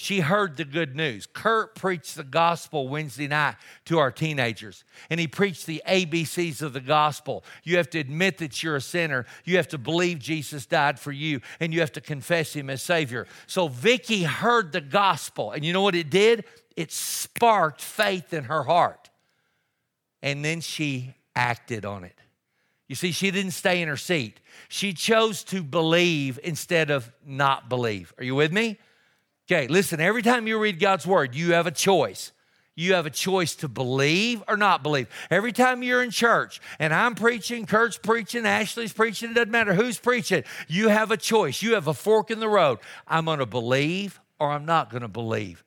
She 0.00 0.20
heard 0.20 0.56
the 0.56 0.64
good 0.64 0.94
news. 0.94 1.26
Kurt 1.26 1.74
preached 1.74 2.14
the 2.14 2.22
gospel 2.22 2.86
Wednesday 2.86 3.26
night 3.26 3.56
to 3.86 3.98
our 3.98 4.12
teenagers, 4.12 4.84
and 5.10 5.18
he 5.18 5.26
preached 5.26 5.66
the 5.66 5.82
ABCs 5.88 6.62
of 6.62 6.72
the 6.72 6.80
gospel. 6.80 7.42
You 7.64 7.78
have 7.78 7.90
to 7.90 7.98
admit 7.98 8.38
that 8.38 8.62
you're 8.62 8.76
a 8.76 8.80
sinner. 8.80 9.26
You 9.44 9.56
have 9.56 9.66
to 9.68 9.76
believe 9.76 10.20
Jesus 10.20 10.66
died 10.66 11.00
for 11.00 11.10
you, 11.10 11.40
and 11.58 11.74
you 11.74 11.80
have 11.80 11.90
to 11.94 12.00
confess 12.00 12.52
him 12.52 12.70
as 12.70 12.80
Savior. 12.80 13.26
So 13.48 13.66
Vicki 13.66 14.22
heard 14.22 14.70
the 14.70 14.80
gospel, 14.80 15.50
and 15.50 15.64
you 15.64 15.72
know 15.72 15.82
what 15.82 15.96
it 15.96 16.10
did? 16.10 16.44
It 16.76 16.92
sparked 16.92 17.82
faith 17.82 18.32
in 18.32 18.44
her 18.44 18.62
heart. 18.62 19.10
And 20.22 20.44
then 20.44 20.60
she 20.60 21.16
acted 21.34 21.84
on 21.84 22.04
it. 22.04 22.14
You 22.86 22.94
see, 22.94 23.10
she 23.10 23.32
didn't 23.32 23.50
stay 23.50 23.82
in 23.82 23.88
her 23.88 23.96
seat. 23.96 24.38
She 24.68 24.92
chose 24.92 25.42
to 25.44 25.60
believe 25.60 26.38
instead 26.44 26.92
of 26.92 27.10
not 27.26 27.68
believe. 27.68 28.14
Are 28.16 28.22
you 28.22 28.36
with 28.36 28.52
me? 28.52 28.78
Okay, 29.50 29.66
listen, 29.66 29.98
every 29.98 30.22
time 30.22 30.46
you 30.46 30.58
read 30.58 30.78
God's 30.78 31.06
word, 31.06 31.34
you 31.34 31.54
have 31.54 31.66
a 31.66 31.70
choice. 31.70 32.32
You 32.76 32.94
have 32.94 33.06
a 33.06 33.10
choice 33.10 33.56
to 33.56 33.68
believe 33.68 34.42
or 34.46 34.58
not 34.58 34.82
believe. 34.82 35.08
Every 35.30 35.52
time 35.52 35.82
you're 35.82 36.02
in 36.02 36.10
church 36.10 36.60
and 36.78 36.92
I'm 36.92 37.14
preaching, 37.14 37.64
Kurt's 37.64 37.96
preaching, 37.96 38.44
Ashley's 38.44 38.92
preaching, 38.92 39.30
it 39.30 39.34
doesn't 39.34 39.50
matter 39.50 39.72
who's 39.72 39.98
preaching, 39.98 40.44
you 40.68 40.88
have 40.88 41.10
a 41.10 41.16
choice. 41.16 41.62
You 41.62 41.74
have 41.74 41.88
a 41.88 41.94
fork 41.94 42.30
in 42.30 42.40
the 42.40 42.48
road. 42.48 42.78
I'm 43.06 43.24
going 43.24 43.38
to 43.38 43.46
believe 43.46 44.20
or 44.38 44.50
I'm 44.50 44.66
not 44.66 44.90
going 44.90 45.02
to 45.02 45.08
believe. 45.08 45.64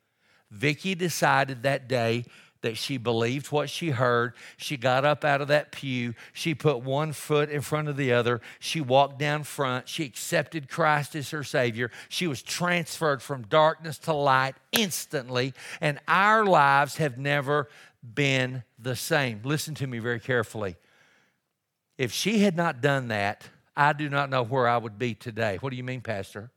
Vicki 0.52 0.94
decided 0.94 1.64
that 1.64 1.90
day 1.90 2.26
that 2.62 2.78
she 2.78 2.98
believed 2.98 3.52
what 3.52 3.70
she 3.70 3.90
heard. 3.90 4.34
She 4.58 4.78
got 4.78 5.04
up 5.04 5.26
out 5.26 5.42
of 5.42 5.48
that 5.48 5.72
pew. 5.72 6.14
She 6.34 6.54
put 6.54 6.84
one 6.84 7.12
foot 7.12 7.50
in 7.50 7.62
front 7.62 7.88
of 7.88 7.98
the 7.98 8.14
other. 8.14 8.42
She 8.60 8.82
walked 8.82 9.20
down 9.20 9.44
front. 9.44 9.88
She 9.88 10.06
accepted 10.06 10.70
Christ 10.70 11.16
as 11.16 11.32
her 11.32 11.44
Savior. 11.44 11.92
She 12.10 12.28
was 12.28 12.42
transferred 12.42 13.22
from 13.22 13.44
darkness 13.44 13.98
to 14.00 14.14
light 14.14 14.56
instantly. 14.72 15.54
And 15.80 16.00
our 16.08 16.46
lives 16.46 16.98
have 16.98 17.18
never 17.18 17.68
been 18.02 18.64
the 18.80 18.96
same. 18.96 19.42
Listen 19.44 19.76
to 19.76 19.88
me 19.88 20.00
very 20.00 20.20
carefully. 20.20 20.76
If 21.98 22.12
she 22.12 22.40
had 22.40 22.56
not 22.56 22.82
done 22.82 23.10
that, 23.10 23.44
I 23.76 23.94
do 23.94 24.10
not 24.10 24.30
know 24.30 24.44
where 24.44 24.68
I 24.68 24.78
would 24.78 24.98
be 24.98 25.14
today. 25.14 25.58
What 25.62 25.70
do 25.72 25.76
you 25.78 25.84
mean, 25.84 26.02
Pastor? 26.02 26.52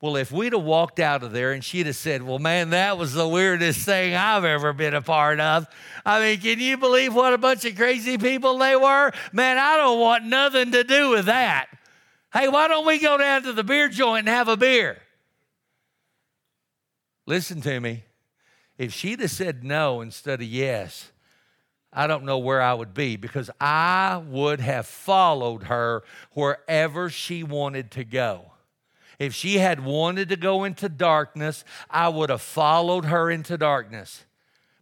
Well, 0.00 0.14
if 0.14 0.30
we'd 0.30 0.52
have 0.52 0.62
walked 0.62 1.00
out 1.00 1.24
of 1.24 1.32
there 1.32 1.52
and 1.52 1.64
she'd 1.64 1.86
have 1.86 1.96
said, 1.96 2.22
Well, 2.22 2.38
man, 2.38 2.70
that 2.70 2.96
was 2.96 3.14
the 3.14 3.26
weirdest 3.26 3.84
thing 3.84 4.14
I've 4.14 4.44
ever 4.44 4.72
been 4.72 4.94
a 4.94 5.02
part 5.02 5.40
of. 5.40 5.66
I 6.06 6.20
mean, 6.20 6.40
can 6.40 6.60
you 6.60 6.76
believe 6.76 7.14
what 7.14 7.34
a 7.34 7.38
bunch 7.38 7.64
of 7.64 7.74
crazy 7.74 8.16
people 8.16 8.58
they 8.58 8.76
were? 8.76 9.12
Man, 9.32 9.58
I 9.58 9.76
don't 9.76 9.98
want 9.98 10.24
nothing 10.24 10.70
to 10.72 10.84
do 10.84 11.10
with 11.10 11.26
that. 11.26 11.66
Hey, 12.32 12.48
why 12.48 12.68
don't 12.68 12.86
we 12.86 12.98
go 13.00 13.18
down 13.18 13.42
to 13.42 13.52
the 13.52 13.64
beer 13.64 13.88
joint 13.88 14.20
and 14.20 14.28
have 14.28 14.48
a 14.48 14.56
beer? 14.56 14.98
Listen 17.26 17.60
to 17.62 17.80
me. 17.80 18.04
If 18.76 18.92
she'd 18.92 19.20
have 19.20 19.32
said 19.32 19.64
no 19.64 20.00
instead 20.00 20.40
of 20.40 20.46
yes, 20.46 21.10
I 21.92 22.06
don't 22.06 22.24
know 22.24 22.38
where 22.38 22.62
I 22.62 22.72
would 22.72 22.94
be 22.94 23.16
because 23.16 23.50
I 23.60 24.22
would 24.28 24.60
have 24.60 24.86
followed 24.86 25.64
her 25.64 26.04
wherever 26.32 27.10
she 27.10 27.42
wanted 27.42 27.90
to 27.92 28.04
go. 28.04 28.47
If 29.18 29.34
she 29.34 29.58
had 29.58 29.84
wanted 29.84 30.28
to 30.28 30.36
go 30.36 30.64
into 30.64 30.88
darkness, 30.88 31.64
I 31.90 32.08
would 32.08 32.30
have 32.30 32.42
followed 32.42 33.06
her 33.06 33.30
into 33.30 33.58
darkness. 33.58 34.24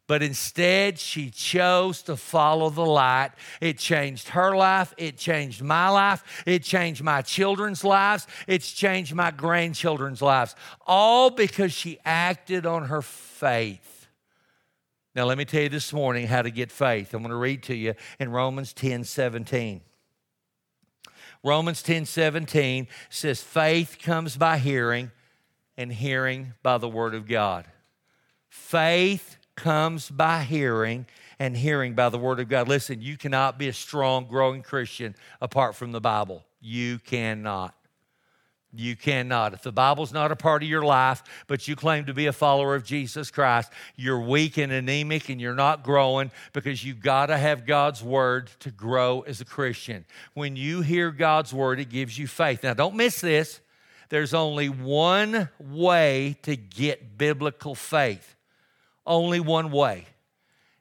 But 0.09 0.23
instead, 0.23 1.01
she 1.01 1.31
chose 1.31 2.03
to 2.03 2.17
follow 2.17 2.71
the 2.71 2.87
light. 2.87 3.33
It 3.61 3.79
changed 3.79 4.29
her 4.29 4.55
life. 4.55 4.95
It 4.97 5.17
changed 5.17 5.63
my 5.63 5.89
life. 5.89 6.45
It 6.47 6.63
changed 6.63 7.03
my 7.03 7.23
children's 7.23 7.83
lives. 7.83 8.29
It's 8.47 8.71
changed 8.71 9.15
my 9.15 9.33
grandchildren's 9.33 10.23
lives. 10.23 10.55
All 10.87 11.31
because 11.31 11.73
she 11.73 11.99
acted 12.05 12.67
on 12.67 12.85
her 12.85 13.03
faith. 13.03 14.07
Now, 15.17 15.25
let 15.25 15.39
me 15.39 15.45
tell 15.45 15.63
you 15.63 15.71
this 15.71 15.93
morning 15.93 16.27
how 16.27 16.43
to 16.43 16.51
get 16.51 16.71
faith. 16.71 17.13
I'm 17.13 17.23
going 17.23 17.31
to 17.31 17.37
read 17.37 17.65
to 17.65 17.75
you 17.75 17.95
in 18.21 18.31
Romans 18.31 18.73
10 18.75 19.03
17. 19.03 19.81
Romans 21.47 21.81
10 21.81 22.07
17 22.07 22.89
says, 23.09 23.41
faith 23.41 23.99
comes 24.03 24.37
by 24.37 24.59
hearing, 24.59 25.13
and 25.77 25.93
hearing 25.93 26.55
by 26.65 26.77
the 26.77 26.89
word 26.89 27.15
of 27.15 27.29
God. 27.29 27.67
Faith 28.49 29.37
comes 29.55 30.11
by 30.11 30.43
hearing, 30.43 31.07
and 31.39 31.57
hearing 31.57 31.95
by 31.95 32.09
the 32.09 32.19
word 32.19 32.41
of 32.41 32.49
God. 32.49 32.67
Listen, 32.67 33.01
you 33.01 33.17
cannot 33.17 33.61
be 33.61 33.69
a 33.69 33.73
strong, 33.73 34.27
growing 34.27 34.61
Christian 34.61 35.15
apart 35.41 35.77
from 35.77 35.93
the 35.93 36.01
Bible. 36.01 36.45
You 36.61 36.99
cannot. 36.99 37.76
You 38.75 38.97
cannot. 38.97 39.55
If 39.55 39.63
the 39.63 39.73
Bible's 39.73 40.13
not 40.13 40.33
a 40.33 40.37
part 40.37 40.63
of 40.63 40.69
your 40.69 40.85
life, 40.85 41.23
but 41.47 41.67
you 41.67 41.77
claim 41.77 42.07
to 42.07 42.15
be 42.15 42.27
a 42.27 42.33
follower 42.33 42.75
of 42.75 42.85
Jesus 42.85 43.31
Christ, 43.31 43.73
you're 43.95 44.21
weak 44.21 44.59
and 44.59 44.71
anemic 44.71 45.29
and 45.29 45.41
you're 45.41 45.55
not 45.55 45.83
growing 45.83 46.31
because 46.53 46.85
you've 46.85 47.01
got 47.01 47.27
to 47.27 47.39
have 47.39 47.65
God's 47.65 48.03
word 48.03 48.51
to 48.61 48.71
grow 48.71 49.21
as 49.23 49.41
a 49.41 49.45
Christian. 49.45 50.05
When 50.35 50.57
you 50.57 50.83
hear 50.83 51.11
God's 51.11 51.55
word, 51.55 51.81
it 51.81 51.89
gives 51.89 52.19
you 52.19 52.27
faith. 52.27 52.63
Now, 52.63 52.75
don't 52.75 52.97
miss 52.97 53.21
this. 53.21 53.61
There's 54.09 54.35
only 54.35 54.69
one 54.69 55.49
way 55.59 56.37
to 56.43 56.57
get 56.57 57.19
biblical 57.19 57.75
faith, 57.75 58.37
only 59.07 59.41
one 59.41 59.71
way, 59.71 60.07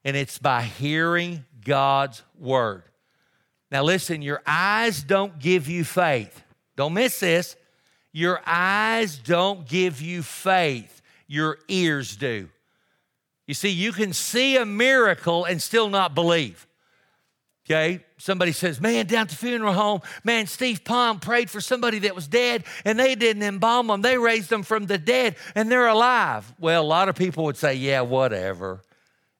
and 0.03 0.15
it's 0.15 0.37
by 0.37 0.63
hearing 0.63 1.45
God's 1.63 2.21
word. 2.37 2.83
Now, 3.71 3.83
listen, 3.83 4.21
your 4.21 4.41
eyes 4.45 5.01
don't 5.01 5.39
give 5.39 5.67
you 5.67 5.83
faith. 5.83 6.43
Don't 6.75 6.93
miss 6.93 7.19
this. 7.19 7.55
Your 8.15 8.39
eyes 8.45 9.17
don't 9.17 9.67
give 9.67 10.01
you 10.01 10.23
faith, 10.23 11.01
your 11.27 11.57
ears 11.67 12.15
do. 12.15 12.47
You 13.45 13.53
see, 13.53 13.67
you 13.67 13.91
can 13.91 14.13
see 14.13 14.55
a 14.55 14.65
miracle 14.65 15.43
and 15.43 15.61
still 15.61 15.89
not 15.89 16.15
believe. 16.15 16.65
Okay, 17.65 18.05
somebody 18.17 18.53
says, 18.53 18.79
Man, 18.79 19.05
down 19.05 19.23
at 19.23 19.29
the 19.31 19.35
funeral 19.35 19.73
home, 19.73 19.99
man, 20.23 20.47
Steve 20.47 20.85
Palm 20.85 21.19
prayed 21.19 21.49
for 21.49 21.59
somebody 21.59 21.99
that 21.99 22.15
was 22.15 22.29
dead 22.29 22.63
and 22.85 22.97
they 22.97 23.15
didn't 23.15 23.43
embalm 23.43 23.87
them. 23.87 24.01
They 24.01 24.17
raised 24.17 24.49
them 24.49 24.63
from 24.63 24.85
the 24.85 24.97
dead 24.97 25.35
and 25.53 25.69
they're 25.69 25.87
alive. 25.87 26.53
Well, 26.57 26.83
a 26.83 26.87
lot 26.87 27.09
of 27.09 27.15
people 27.15 27.43
would 27.43 27.57
say, 27.57 27.73
Yeah, 27.73 27.99
whatever, 27.99 28.81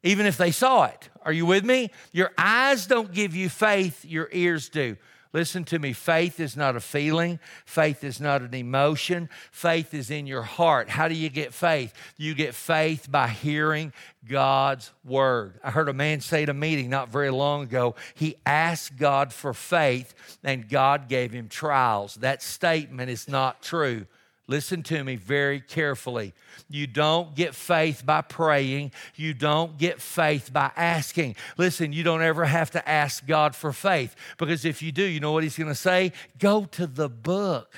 even 0.04 0.26
if 0.26 0.36
they 0.36 0.52
saw 0.52 0.84
it. 0.84 1.10
Are 1.22 1.32
you 1.32 1.46
with 1.46 1.64
me? 1.64 1.92
Your 2.12 2.32
eyes 2.38 2.88
don't 2.88 3.14
give 3.14 3.38
you 3.38 3.48
faith, 3.48 4.04
your 4.04 4.28
ears 4.34 4.68
do. 4.68 4.98
Listen 5.36 5.66
to 5.66 5.80
me. 5.80 5.92
Faith 5.92 6.40
is 6.40 6.56
not 6.56 6.78
a 6.78 6.80
feeling. 6.80 7.40
Faith 7.66 8.06
is 8.06 8.22
not 8.22 8.42
an 8.42 8.54
emotion. 8.54 9.28
Faith 9.52 9.94
is 9.94 10.10
in 10.10 10.28
your 10.28 10.44
heart. 10.44 10.88
How 10.88 11.10
do 11.10 11.14
you 11.14 11.28
get 11.28 11.54
faith? 11.54 11.94
You 12.16 12.34
get 12.34 12.56
faith 12.56 13.12
by 13.12 13.28
hearing 13.28 13.92
God's 14.26 14.94
word. 15.04 15.60
I 15.62 15.72
heard 15.72 15.90
a 15.90 15.94
man 15.94 16.22
say 16.22 16.44
at 16.44 16.48
a 16.48 16.54
meeting 16.54 16.90
not 16.90 17.10
very 17.10 17.32
long 17.32 17.64
ago, 17.64 17.96
he 18.14 18.38
asked 18.46 18.96
God 18.96 19.34
for 19.34 19.54
faith 19.54 20.16
and 20.42 20.70
God 20.70 21.10
gave 21.10 21.34
him 21.34 21.50
trials. 21.50 22.16
That 22.16 22.42
statement 22.42 23.10
is 23.10 23.28
not 23.28 23.62
true. 23.62 24.06
Listen 24.48 24.84
to 24.84 25.04
me 25.04 25.16
very 25.16 25.60
carefully. 25.60 26.34
You 26.70 26.86
don't 26.86 27.36
get 27.36 27.56
faith 27.56 28.06
by 28.06 28.22
praying. 28.22 28.92
You 29.16 29.34
don't 29.34 29.78
get 29.78 30.00
faith 30.00 30.54
by 30.54 30.72
asking. 30.76 31.36
Listen, 31.58 31.92
you 31.92 32.04
don't 32.04 32.22
ever 32.22 32.46
have 32.46 32.70
to 32.72 32.88
ask 32.88 33.26
God 33.26 33.56
for 33.56 33.74
faith 33.74 34.16
because 34.38 34.64
if 34.64 34.84
you 34.84 34.92
do, 34.92 35.04
you 35.04 35.20
know 35.20 35.32
what 35.32 35.44
He's 35.44 35.58
going 35.58 35.70
to 35.70 35.76
say? 35.76 36.12
Go 36.38 36.66
to 36.66 36.86
the 36.86 37.10
book. 37.10 37.74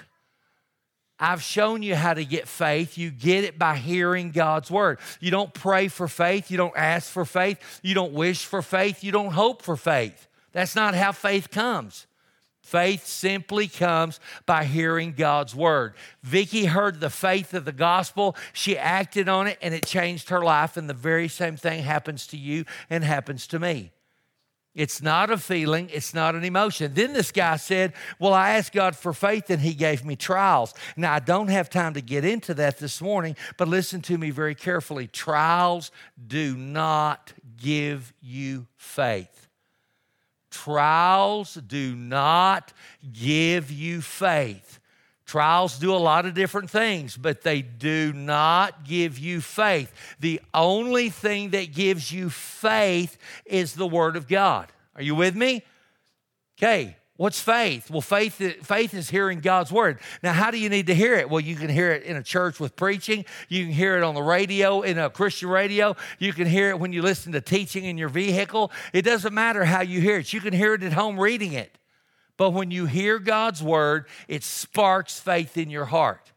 I've 1.19 1.41
shown 1.41 1.81
you 1.81 1.95
how 1.95 2.13
to 2.13 2.25
get 2.25 2.47
faith. 2.47 2.97
You 2.97 3.11
get 3.11 3.43
it 3.43 3.57
by 3.57 3.77
hearing 3.77 4.31
God's 4.31 4.69
word. 4.69 4.99
You 5.19 5.31
don't 5.31 5.53
pray 5.53 5.87
for 5.87 6.07
faith. 6.07 6.51
You 6.51 6.57
don't 6.57 6.77
ask 6.77 7.09
for 7.09 7.25
faith. 7.25 7.79
You 7.81 7.95
don't 7.95 8.13
wish 8.13 8.45
for 8.45 8.61
faith. 8.61 9.03
You 9.03 9.11
don't 9.11 9.31
hope 9.31 9.61
for 9.61 9.75
faith. 9.77 10.27
That's 10.51 10.75
not 10.75 10.93
how 10.93 11.13
faith 11.13 11.49
comes. 11.49 12.05
Faith 12.67 13.07
simply 13.07 13.69
comes 13.69 14.19
by 14.45 14.65
hearing 14.65 15.13
God's 15.13 15.55
word. 15.55 15.93
Vicki 16.21 16.65
heard 16.65 16.99
the 16.99 17.09
faith 17.09 17.53
of 17.53 17.63
the 17.63 17.71
gospel. 17.71 18.35
She 18.51 18.77
acted 18.77 19.29
on 19.29 19.47
it 19.47 19.57
and 19.61 19.73
it 19.73 19.85
changed 19.85 20.27
her 20.27 20.43
life. 20.43 20.75
And 20.75 20.89
the 20.89 20.93
very 20.93 21.29
same 21.29 21.55
thing 21.55 21.81
happens 21.81 22.27
to 22.27 22.37
you 22.37 22.65
and 22.89 23.05
happens 23.05 23.47
to 23.47 23.59
me. 23.59 23.93
It's 24.75 25.01
not 25.01 25.31
a 25.31 25.37
feeling, 25.37 25.89
it's 25.93 26.13
not 26.13 26.35
an 26.35 26.43
emotion. 26.43 26.93
Then 26.93 27.13
this 27.13 27.31
guy 27.31 27.55
said, 27.55 27.93
Well, 28.19 28.33
I 28.33 28.55
asked 28.55 28.73
God 28.73 28.97
for 28.97 29.13
faith 29.13 29.49
and 29.49 29.61
he 29.61 29.73
gave 29.73 30.03
me 30.03 30.17
trials. 30.17 30.73
Now, 30.97 31.13
I 31.13 31.19
don't 31.19 31.47
have 31.47 31.69
time 31.69 31.93
to 31.93 32.01
get 32.01 32.25
into 32.25 32.53
that 32.55 32.79
this 32.79 33.01
morning, 33.01 33.37
but 33.55 33.69
listen 33.69 34.01
to 34.01 34.17
me 34.17 34.29
very 34.29 34.55
carefully. 34.55 35.07
Trials 35.07 35.89
do 36.27 36.57
not 36.57 37.31
give 37.55 38.13
you 38.21 38.67
faith. 38.75 39.46
Trials 40.63 41.53
do 41.53 41.95
not 41.95 42.73
give 43.13 43.71
you 43.71 44.01
faith. 44.01 44.79
Trials 45.25 45.77
do 45.77 45.93
a 45.93 45.97
lot 45.97 46.25
of 46.25 46.33
different 46.33 46.69
things, 46.69 47.15
but 47.15 47.41
they 47.43 47.61
do 47.61 48.11
not 48.11 48.83
give 48.83 49.19
you 49.19 49.39
faith. 49.39 49.93
The 50.19 50.41
only 50.53 51.09
thing 51.09 51.51
that 51.51 51.73
gives 51.73 52.11
you 52.11 52.31
faith 52.31 53.17
is 53.45 53.75
the 53.75 53.85
Word 53.85 54.15
of 54.15 54.27
God. 54.27 54.67
Are 54.95 55.03
you 55.03 55.13
with 55.13 55.35
me? 55.35 55.63
Okay, 56.57 56.97
What's 57.17 57.39
faith? 57.39 57.89
Well, 57.89 58.01
faith, 58.01 58.35
faith 58.35 58.93
is 58.93 59.09
hearing 59.09 59.39
God's 59.39 59.71
word. 59.71 59.99
Now, 60.21 60.33
how 60.33 60.51
do 60.51 60.59
you 60.59 60.69
need 60.69 60.85
to 60.87 60.93
hear 60.93 61.15
it? 61.15 61.29
Well, 61.29 61.39
you 61.39 61.55
can 61.55 61.67
hear 61.67 61.91
it 61.91 62.03
in 62.03 62.15
a 62.15 62.21
church 62.21 62.59
with 62.59 62.75
preaching. 62.75 63.25
You 63.49 63.65
can 63.65 63.73
hear 63.73 63.97
it 63.97 64.03
on 64.03 64.13
the 64.13 64.21
radio, 64.21 64.81
in 64.81 64.99
a 64.99 65.09
Christian 65.09 65.49
radio. 65.49 65.95
You 66.19 66.31
can 66.31 66.45
hear 66.45 66.69
it 66.69 66.79
when 66.79 66.93
you 66.93 67.01
listen 67.01 67.31
to 67.31 67.41
teaching 67.41 67.85
in 67.85 67.97
your 67.97 68.09
vehicle. 68.09 68.71
It 68.93 69.01
doesn't 69.01 69.33
matter 69.33 69.65
how 69.65 69.81
you 69.81 69.99
hear 69.99 70.19
it. 70.19 70.31
You 70.31 70.41
can 70.41 70.53
hear 70.53 70.75
it 70.75 70.83
at 70.83 70.93
home 70.93 71.19
reading 71.19 71.53
it. 71.53 71.75
But 72.37 72.51
when 72.51 72.69
you 72.69 72.85
hear 72.85 73.17
God's 73.17 73.63
word, 73.63 74.05
it 74.27 74.43
sparks 74.43 75.19
faith 75.19 75.57
in 75.57 75.71
your 75.71 75.85
heart 75.85 76.31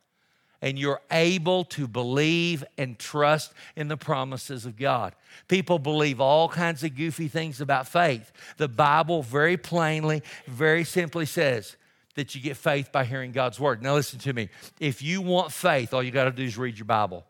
and 0.63 0.79
you're 0.79 1.01
able 1.11 1.65
to 1.65 1.89
believe 1.89 2.65
and 2.77 2.99
trust 2.99 3.53
in 3.77 3.89
the 3.89 3.97
promises 3.97 4.67
of 4.67 4.77
God. 4.77 5.15
People 5.49 5.79
believe 5.79 6.21
all 6.21 6.49
kinds 6.49 6.85
of 6.85 6.95
goofy 6.95 7.29
things 7.29 7.61
about 7.61 7.89
faith. 7.89 8.31
The 8.59 8.69
Bible 8.69 9.23
very 9.23 9.57
plainly, 9.57 10.23
very 10.47 10.85
simply 10.85 11.27
says 11.27 11.77
that 12.15 12.35
you 12.35 12.41
get 12.41 12.57
faith 12.57 12.93
by 12.93 13.05
hearing 13.05 13.33
God's 13.33 13.59
word. 13.59 13.83
Now, 13.83 13.95
listen 13.95 14.19
to 14.21 14.33
me. 14.33 14.51
If 14.79 15.03
you 15.03 15.23
want 15.23 15.53
faith, 15.53 15.95
all 15.95 16.03
you 16.03 16.11
got 16.11 16.25
to 16.25 16.33
do 16.33 16.45
is 16.45 16.59
read 16.59 16.79
your 16.79 16.87
Bible. 16.87 17.25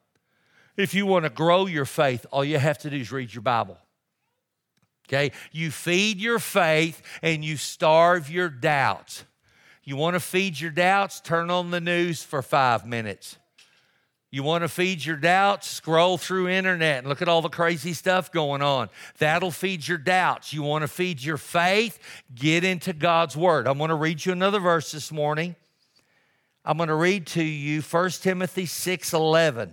If 0.77 0.95
you 0.95 1.07
want 1.07 1.25
to 1.25 1.31
grow 1.31 1.67
your 1.67 1.85
faith, 1.85 2.27
all 2.33 2.45
you 2.45 2.59
have 2.59 2.79
to 2.79 2.91
do 2.91 2.97
is 2.97 3.13
read 3.13 3.33
your 3.33 3.43
Bible. 3.43 3.79
Okay? 5.09 5.33
You 5.53 5.71
feed 5.71 6.19
your 6.19 6.39
faith 6.39 7.03
and 7.23 7.45
you 7.45 7.57
starve 7.57 8.31
your 8.31 8.49
doubts. 8.49 9.25
You 9.83 9.97
want 9.97 10.15
to 10.15 10.21
feed 10.21 10.61
your 10.61 10.71
doubts? 10.71 11.21
Turn 11.21 11.51
on 11.51 11.71
the 11.71 11.81
news 11.81 12.23
for 12.23 12.43
five 12.43 12.87
minutes. 12.87 13.39
You 14.33 14.45
want 14.45 14.63
to 14.63 14.69
feed 14.69 15.05
your 15.05 15.17
doubts? 15.17 15.69
Scroll 15.69 16.17
through 16.17 16.49
internet 16.49 16.99
and 16.99 17.09
look 17.09 17.21
at 17.21 17.29
all 17.29 17.43
the 17.43 17.49
crazy 17.49 17.95
stuff 17.95 18.31
going 18.31 18.63
on. 18.63 18.89
That'll 19.19 19.51
feed 19.51 19.89
your 19.89 19.99
doubts. 19.99 20.53
You 20.53 20.63
want 20.63 20.83
to 20.83 20.89
feed 20.89 21.21
your 21.23 21.37
faith? 21.37 21.99
Get 22.33 22.63
into 22.63 22.93
God's 22.93 23.37
word. 23.37 23.67
I'm 23.67 23.79
going 23.79 23.89
to 23.89 23.97
read 23.97 24.25
you 24.25 24.33
another 24.33 24.61
verse 24.61 24.93
this 24.93 25.11
morning. 25.11 25.57
I'm 26.65 26.77
going 26.77 26.91
to 26.91 26.95
read 26.95 27.27
to 27.29 27.43
you 27.43 27.81
1 27.81 28.11
Timothy 28.23 28.67
6:11. 28.67 29.73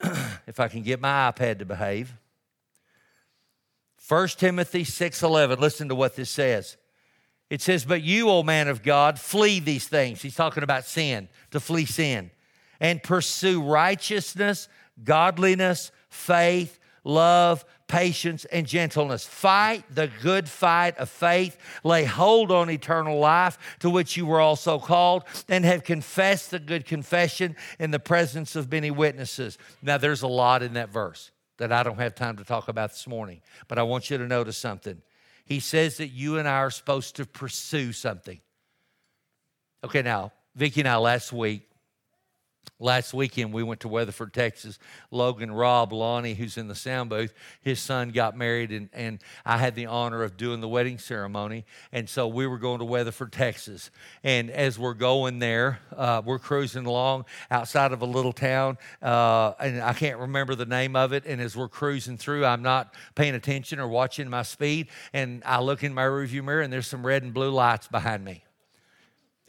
if 0.46 0.58
I 0.58 0.66
can 0.66 0.82
get 0.82 1.00
my 1.00 1.30
iPad 1.30 1.58
to 1.60 1.64
behave. 1.64 2.12
1 4.08 4.28
Timothy 4.28 4.84
6:11. 4.84 5.60
Listen 5.60 5.88
to 5.88 5.94
what 5.94 6.16
this 6.16 6.30
says. 6.30 6.76
It 7.50 7.60
says, 7.60 7.84
But 7.84 8.02
you, 8.02 8.30
O 8.30 8.42
man 8.42 8.68
of 8.68 8.82
God, 8.82 9.18
flee 9.18 9.60
these 9.60 9.88
things. 9.88 10.22
He's 10.22 10.36
talking 10.36 10.62
about 10.62 10.86
sin, 10.86 11.28
to 11.50 11.60
flee 11.60 11.84
sin, 11.84 12.30
and 12.78 13.02
pursue 13.02 13.60
righteousness, 13.60 14.68
godliness, 15.02 15.90
faith, 16.08 16.78
love, 17.02 17.64
patience, 17.88 18.44
and 18.46 18.66
gentleness. 18.66 19.26
Fight 19.26 19.84
the 19.92 20.08
good 20.22 20.48
fight 20.48 20.96
of 20.98 21.10
faith. 21.10 21.58
Lay 21.82 22.04
hold 22.04 22.52
on 22.52 22.70
eternal 22.70 23.18
life 23.18 23.58
to 23.80 23.90
which 23.90 24.16
you 24.16 24.26
were 24.26 24.40
also 24.40 24.78
called, 24.78 25.24
and 25.48 25.64
have 25.64 25.82
confessed 25.82 26.52
the 26.52 26.60
good 26.60 26.86
confession 26.86 27.56
in 27.80 27.90
the 27.90 27.98
presence 27.98 28.54
of 28.54 28.70
many 28.70 28.92
witnesses. 28.92 29.58
Now, 29.82 29.98
there's 29.98 30.22
a 30.22 30.28
lot 30.28 30.62
in 30.62 30.74
that 30.74 30.90
verse 30.90 31.32
that 31.58 31.72
I 31.72 31.82
don't 31.82 31.98
have 31.98 32.14
time 32.14 32.36
to 32.36 32.44
talk 32.44 32.68
about 32.68 32.90
this 32.90 33.08
morning, 33.08 33.42
but 33.66 33.78
I 33.78 33.82
want 33.82 34.08
you 34.08 34.18
to 34.18 34.26
notice 34.26 34.56
something. 34.56 35.02
He 35.50 35.58
says 35.58 35.96
that 35.96 36.10
you 36.10 36.38
and 36.38 36.46
I 36.46 36.58
are 36.58 36.70
supposed 36.70 37.16
to 37.16 37.26
pursue 37.26 37.92
something. 37.92 38.40
Okay, 39.82 40.00
now, 40.00 40.32
Vicki 40.54 40.80
and 40.80 40.88
I 40.88 40.96
last 40.98 41.32
week 41.32 41.68
Last 42.82 43.12
weekend, 43.12 43.52
we 43.52 43.62
went 43.62 43.80
to 43.80 43.88
Weatherford, 43.88 44.32
Texas. 44.32 44.78
Logan, 45.10 45.52
Rob, 45.52 45.92
Lonnie, 45.92 46.32
who's 46.32 46.56
in 46.56 46.66
the 46.66 46.74
sound 46.74 47.10
booth, 47.10 47.34
his 47.60 47.78
son 47.78 48.08
got 48.08 48.38
married, 48.38 48.72
and, 48.72 48.88
and 48.94 49.20
I 49.44 49.58
had 49.58 49.74
the 49.74 49.84
honor 49.84 50.22
of 50.22 50.38
doing 50.38 50.62
the 50.62 50.68
wedding 50.68 50.98
ceremony. 50.98 51.66
And 51.92 52.08
so 52.08 52.26
we 52.26 52.46
were 52.46 52.56
going 52.56 52.78
to 52.78 52.86
Weatherford, 52.86 53.32
Texas. 53.32 53.90
And 54.24 54.50
as 54.50 54.78
we're 54.78 54.94
going 54.94 55.40
there, 55.40 55.80
uh, 55.94 56.22
we're 56.24 56.38
cruising 56.38 56.86
along 56.86 57.26
outside 57.50 57.92
of 57.92 58.00
a 58.00 58.06
little 58.06 58.32
town, 58.32 58.78
uh, 59.02 59.52
and 59.60 59.82
I 59.82 59.92
can't 59.92 60.18
remember 60.18 60.54
the 60.54 60.64
name 60.64 60.96
of 60.96 61.12
it. 61.12 61.26
And 61.26 61.38
as 61.38 61.54
we're 61.54 61.68
cruising 61.68 62.16
through, 62.16 62.46
I'm 62.46 62.62
not 62.62 62.94
paying 63.14 63.34
attention 63.34 63.78
or 63.78 63.88
watching 63.88 64.30
my 64.30 64.42
speed. 64.42 64.88
And 65.12 65.42
I 65.44 65.60
look 65.60 65.84
in 65.84 65.92
my 65.92 66.04
rearview 66.04 66.42
mirror, 66.42 66.62
and 66.62 66.72
there's 66.72 66.86
some 66.86 67.04
red 67.04 67.24
and 67.24 67.34
blue 67.34 67.50
lights 67.50 67.88
behind 67.88 68.24
me 68.24 68.42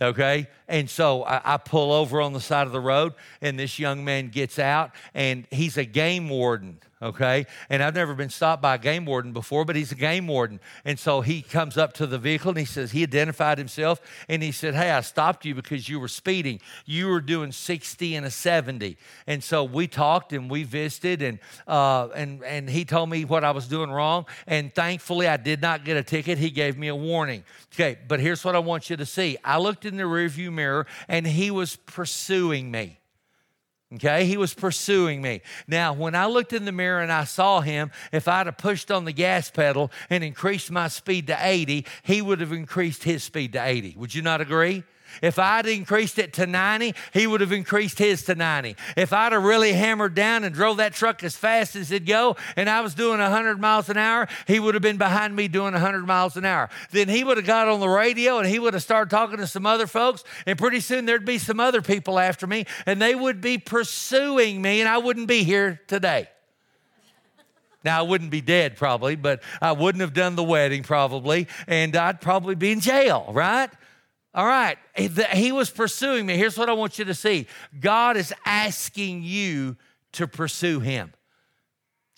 okay? 0.02 0.48
And 0.68 0.90
so 0.90 1.24
I, 1.24 1.54
I, 1.54 1.58
pull 1.58 1.92
over 1.92 2.22
on 2.22 2.34
the 2.34 2.42
side 2.42 2.68
of 2.68 2.74
the 2.74 2.80
road, 2.80 3.14
and 3.42 3.60
this 3.60 3.80
young 3.80 4.04
man 4.04 4.30
gets 4.30 4.60
out, 4.60 4.92
and 5.14 5.48
he's 5.52 5.78
a 5.78 5.86
game 5.86 6.30
warden 6.30 6.80
okay? 7.02 7.46
And 7.70 7.82
I've 7.82 7.96
never 7.96 8.14
been 8.14 8.30
stopped 8.30 8.62
by 8.62 8.76
a 8.76 8.78
game 8.78 9.06
warden 9.06 9.34
before, 9.34 9.66
but 9.66 9.76
he's 9.76 9.92
a 9.92 9.96
game 9.96 10.28
warden. 10.28 10.60
And 10.86 11.00
so 11.00 11.22
he 11.22 11.42
comes 11.42 11.78
up 11.78 11.94
to 11.94 12.08
the 12.08 12.18
vehicle 12.18 12.50
and 12.50 12.60
he 12.60 12.66
says, 12.66 12.92
he 12.92 13.04
identified 13.04 13.58
himself 13.58 14.02
and 14.30 14.44
he 14.44 14.52
said, 14.52 14.76
Hey, 14.76 14.92
I 14.92 15.02
stopped 15.02 15.46
you 15.46 15.56
because 15.56 15.90
you 15.90 16.00
were 16.00 16.08
speeding. 16.08 16.60
You 16.86 17.08
were 17.08 17.22
doing 17.22 17.52
60 17.52 18.16
and 18.16 18.26
a 18.26 18.32
70. 18.32 18.98
And 19.28 19.44
so 19.44 19.64
we 19.64 19.88
talked 19.88 20.34
and 20.34 20.50
we 20.50 20.64
visited, 20.64 21.22
and, 21.22 21.40
uh, 21.68 22.10
and, 22.16 22.44
and 22.44 22.70
he 22.70 22.86
told 22.86 23.10
me 23.10 23.26
what 23.26 23.44
I 23.44 23.52
was 23.52 23.68
doing 23.68 23.92
wrong. 23.92 24.26
And 24.48 24.74
thankfully, 24.74 25.28
I 25.28 25.38
did 25.38 25.62
not 25.62 25.84
get 25.86 25.98
a 25.98 26.04
ticket. 26.04 26.38
He 26.38 26.50
gave 26.50 26.78
me 26.78 26.88
a 26.88 26.96
warning. 26.96 27.44
Okay, 27.74 27.98
but 28.08 28.20
here's 28.20 28.44
what 28.44 28.56
I 28.56 28.60
want 28.60 28.90
you 28.90 28.98
to 28.98 29.06
see 29.06 29.38
I 29.44 29.58
looked 29.58 29.86
in 29.86 29.98
the 29.98 30.04
rearview 30.04 30.52
mirror 30.52 30.86
and 31.08 31.26
he 31.26 31.52
was 31.52 31.76
pursuing 31.76 32.72
me. 32.72 33.01
Okay, 33.94 34.26
he 34.26 34.38
was 34.38 34.54
pursuing 34.54 35.22
me. 35.22 35.42
Now, 35.68 35.92
when 35.92 36.16
I 36.16 36.26
looked 36.26 36.54
in 36.54 36.64
the 36.64 36.72
mirror 36.72 37.02
and 37.02 37.12
I 37.12 37.26
saw 37.26 37.60
him, 37.60 37.92
if 38.14 38.28
I'd 38.28 38.46
have 38.46 38.58
pushed 38.58 38.90
on 38.90 39.04
the 39.04 39.12
gas 39.12 39.52
pedal 39.52 39.92
and 40.10 40.24
increased 40.24 40.72
my 40.72 40.88
speed 40.88 41.28
to 41.28 41.38
80, 41.38 41.86
he 42.04 42.22
would 42.22 42.40
have 42.40 42.54
increased 42.54 43.04
his 43.04 43.22
speed 43.22 43.52
to 43.54 43.66
80. 43.66 43.96
Would 43.98 44.16
you 44.16 44.22
not 44.22 44.40
agree? 44.40 44.84
If 45.22 45.40
I'd 45.40 45.66
increased 45.66 46.20
it 46.20 46.34
to 46.34 46.46
90, 46.46 46.94
he 47.14 47.28
would 47.28 47.42
have 47.42 47.52
increased 47.52 48.00
his 48.00 48.24
to 48.24 48.36
90. 48.36 48.76
If 48.96 49.14
I'd 49.14 49.32
have 49.32 49.44
really 49.44 49.74
hammered 49.74 50.16
down 50.16 50.44
and 50.44 50.54
drove 50.54 50.78
that 50.78 50.94
truck 50.94 51.24
as 51.24 51.36
fast 51.36 51.76
as 51.76 51.92
it'd 51.92 52.08
go 52.08 52.36
and 52.56 52.70
I 52.70 52.82
was 52.82 52.94
doing 52.94 53.20
100 53.20 53.60
miles 53.60 53.90
an 53.90 53.98
hour, 53.98 54.28
he 54.48 54.60
would 54.60 54.74
have 54.76 54.82
been 54.82 54.98
behind 54.98 55.36
me 55.36 55.48
doing 55.48 55.74
100 55.74 56.06
miles 56.06 56.38
an 56.38 56.46
hour. 56.46 56.70
Then 56.92 57.10
he 57.10 57.24
would 57.24 57.38
have 57.38 57.46
got 57.46 57.68
on 57.68 57.80
the 57.80 57.90
radio 57.90 58.40
and 58.40 58.48
he 58.48 58.60
would 58.60 58.74
have 58.74 58.84
started 58.84 59.10
talking 59.10 59.38
to 59.38 59.48
some 59.48 59.66
other 59.66 59.88
folks, 59.88 60.24
and 60.46 60.58
pretty 60.58 60.80
soon 60.80 61.06
there'd 61.06 61.26
be 61.26 61.38
some 61.38 61.60
other 61.60 61.82
people 61.82 62.20
after 62.20 62.48
me, 62.48 62.66
and 62.86 63.02
they 63.02 63.16
would 63.16 63.42
be 63.42 63.58
pursuing 63.58 64.62
me, 64.62 64.80
and 64.80 64.90
I 64.90 64.98
wouldn't 64.98 65.28
be 65.28 65.44
here 65.44 65.82
today. 65.88 66.28
Now, 67.84 68.00
I 68.00 68.02
wouldn't 68.04 68.30
be 68.30 68.42
dead 68.42 68.78
probably, 68.78 69.16
but 69.16 69.42
I 69.62 69.72
wouldn't 69.72 70.02
have 70.02 70.14
done 70.14 70.36
the 70.36 70.44
wedding 70.44 70.84
probably, 70.84 71.48
and 71.68 71.96
I'd 71.96 72.22
probably 72.22 72.56
be 72.56 72.72
in 72.72 72.80
jail, 72.80 73.28
right? 73.32 73.70
All 74.34 74.46
right, 74.46 74.78
he 74.96 75.52
was 75.52 75.70
pursuing 75.70 76.26
me. 76.26 76.38
Here's 76.38 76.58
what 76.58 76.70
I 76.70 76.74
want 76.74 76.98
you 76.98 77.06
to 77.06 77.14
see 77.14 77.48
God 77.80 78.16
is 78.16 78.34
asking 78.46 79.24
you 79.24 79.76
to 80.14 80.28
pursue 80.28 80.80
him. 80.80 81.14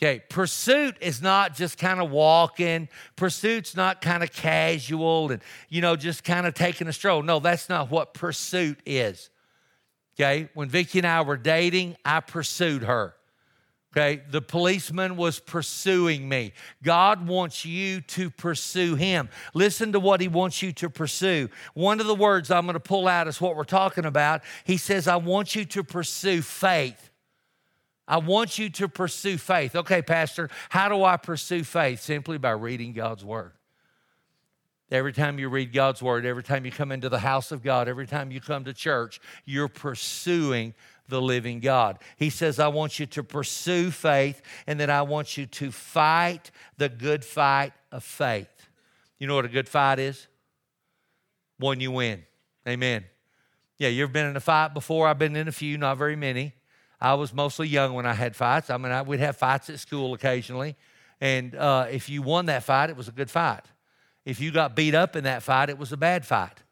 Okay, 0.02 0.22
pursuit 0.30 0.98
is 1.02 1.22
not 1.22 1.56
just 1.56 1.78
kind 1.78 2.02
of 2.02 2.12
walking. 2.12 2.90
Pursuit's 3.16 3.76
not 3.76 4.02
kind 4.02 4.22
of 4.22 4.34
casual 4.34 5.32
and, 5.32 5.42
you 5.70 5.82
know, 5.82 5.96
just 5.96 6.24
kind 6.24 6.46
of 6.46 6.54
taking 6.54 6.88
a 6.88 6.94
stroll. 6.94 7.24
No, 7.24 7.40
that's 7.40 7.70
not 7.70 7.90
what 7.90 8.14
pursuit 8.14 8.80
is. 8.86 9.30
Okay, 10.16 10.50
when 10.56 10.68
Vicki 10.68 11.00
and 11.00 11.08
I 11.08 11.22
were 11.22 11.38
dating, 11.38 11.96
I 12.04 12.20
pursued 12.20 12.84
her. 12.84 13.16
Okay, 13.96 14.24
the 14.32 14.42
policeman 14.42 15.18
was 15.18 15.38
pursuing 15.40 16.28
me. 16.28 16.54
God 16.82 17.28
wants 17.28 17.64
you 17.64 18.02
to 18.02 18.32
pursue 18.32 18.96
him. 18.96 19.30
Listen 19.54 19.92
to 19.92 20.00
what 20.00 20.20
he 20.20 20.28
wants 20.28 20.64
you 20.64 20.72
to 20.74 20.90
pursue. 20.90 21.48
One 21.76 22.00
of 22.00 22.08
the 22.08 22.16
words 22.16 22.50
I'm 22.50 22.66
going 22.66 22.74
to 22.74 22.80
pull 22.80 23.08
out 23.08 23.28
is 23.28 23.40
what 23.40 23.56
we're 23.56 23.66
talking 23.66 24.06
about. 24.06 24.42
He 24.64 24.78
says, 24.78 25.08
I 25.08 25.18
want 25.18 25.56
you 25.56 25.64
to 25.66 25.84
pursue 25.84 26.42
faith. 26.42 27.12
I 28.08 28.18
want 28.18 28.58
you 28.58 28.72
to 28.72 28.88
pursue 28.88 29.38
faith. 29.38 29.76
Okay, 29.76 30.02
Pastor, 30.02 30.50
how 30.70 30.90
do 30.90 31.04
I 31.04 31.18
pursue 31.18 31.64
faith? 31.64 32.02
Simply 32.02 32.40
by 32.40 32.52
reading 32.52 32.94
God's 32.94 33.24
word. 33.24 33.52
Every 34.92 35.14
time 35.14 35.40
you 35.40 35.50
read 35.50 35.72
God's 35.72 36.02
word, 36.02 36.26
every 36.26 36.44
time 36.44 36.66
you 36.66 36.72
come 36.72 36.92
into 36.92 37.10
the 37.10 37.20
house 37.20 37.52
of 37.52 37.64
God, 37.64 37.88
every 37.88 38.06
time 38.06 38.32
you 38.32 38.42
come 38.42 38.64
to 38.66 38.74
church, 38.74 39.20
you're 39.46 39.68
pursuing 39.68 40.74
the 41.14 41.22
living 41.22 41.60
God. 41.60 42.00
He 42.18 42.30
says, 42.30 42.60
I 42.60 42.68
want 42.68 43.00
you 43.00 43.06
to 43.06 43.24
pursue 43.24 43.92
faith 43.92 44.42
and 44.68 44.80
then 44.80 44.90
I 44.90 45.04
want 45.04 45.38
you 45.38 45.46
to 45.46 45.72
fight 45.72 46.52
the 46.78 46.90
good 46.90 47.24
fight 47.24 47.74
of 47.92 48.04
faith. 48.04 48.50
You 49.20 49.28
know 49.28 49.36
what 49.36 49.46
a 49.46 49.50
good 49.50 49.70
fight 49.70 50.00
is? 50.00 50.28
One 51.60 51.80
you 51.80 51.92
win. 51.92 52.24
Amen. 52.68 53.06
Yeah, 53.78 53.90
you 53.90 54.04
ever 54.04 54.12
been 54.12 54.26
in 54.26 54.36
a 54.36 54.42
fight 54.42 54.74
before? 54.74 55.08
I've 55.08 55.20
been 55.20 55.36
in 55.36 55.48
a 55.48 55.52
few, 55.52 55.78
not 55.78 55.98
very 55.98 56.16
many. 56.16 56.54
I 57.00 57.14
was 57.14 57.32
mostly 57.32 57.68
young 57.68 57.94
when 57.94 58.08
I 58.08 58.14
had 58.14 58.36
fights. 58.36 58.70
I 58.70 58.78
mean, 58.78 58.92
I, 58.92 59.04
we'd 59.04 59.20
have 59.20 59.38
fights 59.38 59.70
at 59.70 59.80
school 59.80 60.14
occasionally. 60.14 60.76
And 61.22 61.54
uh, 61.54 61.88
if 61.92 62.10
you 62.10 62.24
won 62.24 62.48
that 62.48 62.64
fight, 62.64 62.90
it 62.90 62.98
was 62.98 63.08
a 63.08 63.12
good 63.12 63.30
fight. 63.30 63.66
If 64.26 64.40
you 64.40 64.52
got 64.52 64.76
beat 64.76 64.96
up 64.96 65.16
in 65.16 65.26
that 65.26 65.44
fight, 65.44 65.70
it 65.70 65.78
was 65.78 65.92
a 65.92 65.98
bad 65.98 66.26
fight. 66.26 66.63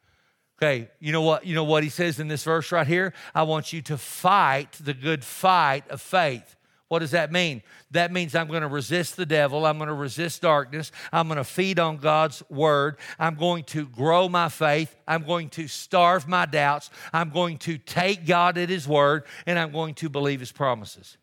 Okay, 0.61 0.89
you 0.99 1.11
know 1.11 1.23
what? 1.23 1.43
You 1.43 1.55
know 1.55 1.63
what 1.63 1.81
he 1.81 1.89
says 1.89 2.19
in 2.19 2.27
this 2.27 2.43
verse 2.43 2.71
right 2.71 2.85
here? 2.85 3.13
I 3.33 3.43
want 3.43 3.73
you 3.73 3.81
to 3.83 3.97
fight 3.97 4.73
the 4.73 4.93
good 4.93 5.23
fight 5.23 5.89
of 5.89 6.01
faith. 6.01 6.55
What 6.87 6.99
does 6.99 7.11
that 7.11 7.31
mean? 7.31 7.63
That 7.91 8.11
means 8.11 8.35
I'm 8.35 8.47
going 8.47 8.61
to 8.61 8.67
resist 8.67 9.15
the 9.15 9.25
devil. 9.25 9.65
I'm 9.65 9.77
going 9.77 9.87
to 9.87 9.93
resist 9.93 10.41
darkness. 10.41 10.91
I'm 11.11 11.27
going 11.27 11.37
to 11.37 11.45
feed 11.45 11.79
on 11.79 11.97
God's 11.97 12.43
word. 12.49 12.97
I'm 13.17 13.35
going 13.35 13.63
to 13.65 13.87
grow 13.87 14.27
my 14.27 14.49
faith. 14.49 14.93
I'm 15.07 15.23
going 15.23 15.49
to 15.51 15.67
starve 15.67 16.27
my 16.27 16.45
doubts. 16.45 16.91
I'm 17.13 17.29
going 17.29 17.57
to 17.59 17.77
take 17.77 18.27
God 18.27 18.57
at 18.57 18.69
his 18.69 18.87
word 18.87 19.23
and 19.47 19.57
I'm 19.57 19.71
going 19.71 19.95
to 19.95 20.09
believe 20.09 20.41
his 20.41 20.51
promises. 20.51 21.17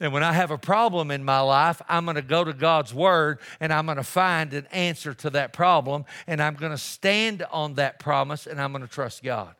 And 0.00 0.12
when 0.12 0.22
I 0.22 0.32
have 0.32 0.52
a 0.52 0.58
problem 0.58 1.10
in 1.10 1.24
my 1.24 1.40
life, 1.40 1.82
I'm 1.88 2.04
going 2.04 2.14
to 2.14 2.22
go 2.22 2.44
to 2.44 2.52
God's 2.52 2.94
Word 2.94 3.40
and 3.58 3.72
I'm 3.72 3.86
going 3.86 3.96
to 3.96 4.04
find 4.04 4.54
an 4.54 4.66
answer 4.70 5.12
to 5.14 5.30
that 5.30 5.52
problem 5.52 6.04
and 6.26 6.40
I'm 6.40 6.54
going 6.54 6.70
to 6.70 6.78
stand 6.78 7.44
on 7.50 7.74
that 7.74 7.98
promise 7.98 8.46
and 8.46 8.60
I'm 8.60 8.70
going 8.72 8.86
to 8.86 8.92
trust 8.92 9.24
God. 9.24 9.54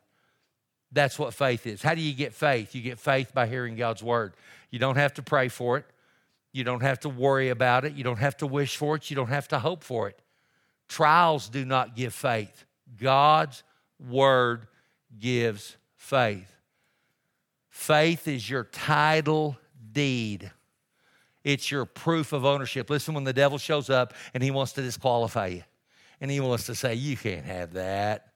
That's 0.92 1.18
what 1.18 1.34
faith 1.34 1.66
is. 1.66 1.82
How 1.82 1.94
do 1.94 2.00
you 2.00 2.14
get 2.14 2.32
faith? 2.32 2.74
You 2.74 2.82
get 2.82 2.98
faith 2.98 3.34
by 3.34 3.46
hearing 3.46 3.76
God's 3.76 4.02
Word. 4.02 4.34
You 4.70 4.78
don't 4.78 4.96
have 4.96 5.14
to 5.14 5.22
pray 5.22 5.48
for 5.48 5.76
it, 5.78 5.86
you 6.52 6.64
don't 6.64 6.82
have 6.82 7.00
to 7.00 7.08
worry 7.08 7.48
about 7.48 7.84
it, 7.84 7.94
you 7.94 8.04
don't 8.04 8.18
have 8.18 8.36
to 8.38 8.46
wish 8.46 8.76
for 8.76 8.96
it, 8.96 9.10
you 9.10 9.16
don't 9.16 9.28
have 9.28 9.48
to 9.48 9.58
hope 9.58 9.82
for 9.82 10.08
it. 10.08 10.20
Trials 10.88 11.48
do 11.48 11.64
not 11.64 11.96
give 11.96 12.14
faith, 12.14 12.64
God's 12.96 13.62
Word 13.98 14.66
gives 15.18 15.76
faith. 15.96 16.52
Faith 17.70 18.26
is 18.28 18.48
your 18.48 18.64
title 18.64 19.56
deed. 19.92 20.50
It's 21.44 21.70
your 21.70 21.84
proof 21.84 22.32
of 22.32 22.44
ownership. 22.44 22.90
Listen, 22.90 23.14
when 23.14 23.24
the 23.24 23.32
devil 23.32 23.58
shows 23.58 23.88
up 23.88 24.14
and 24.34 24.42
he 24.42 24.50
wants 24.50 24.72
to 24.74 24.82
disqualify 24.82 25.46
you, 25.48 25.62
and 26.20 26.30
he 26.30 26.40
wants 26.40 26.66
to 26.66 26.74
say, 26.74 26.94
You 26.94 27.16
can't 27.16 27.44
have 27.44 27.74
that. 27.74 28.32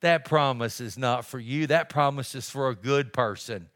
That 0.00 0.24
promise 0.24 0.80
is 0.80 0.96
not 0.98 1.24
for 1.24 1.38
you. 1.38 1.66
That 1.66 1.88
promise 1.88 2.34
is 2.34 2.48
for 2.48 2.68
a 2.68 2.74
good 2.74 3.12
person. 3.12 3.68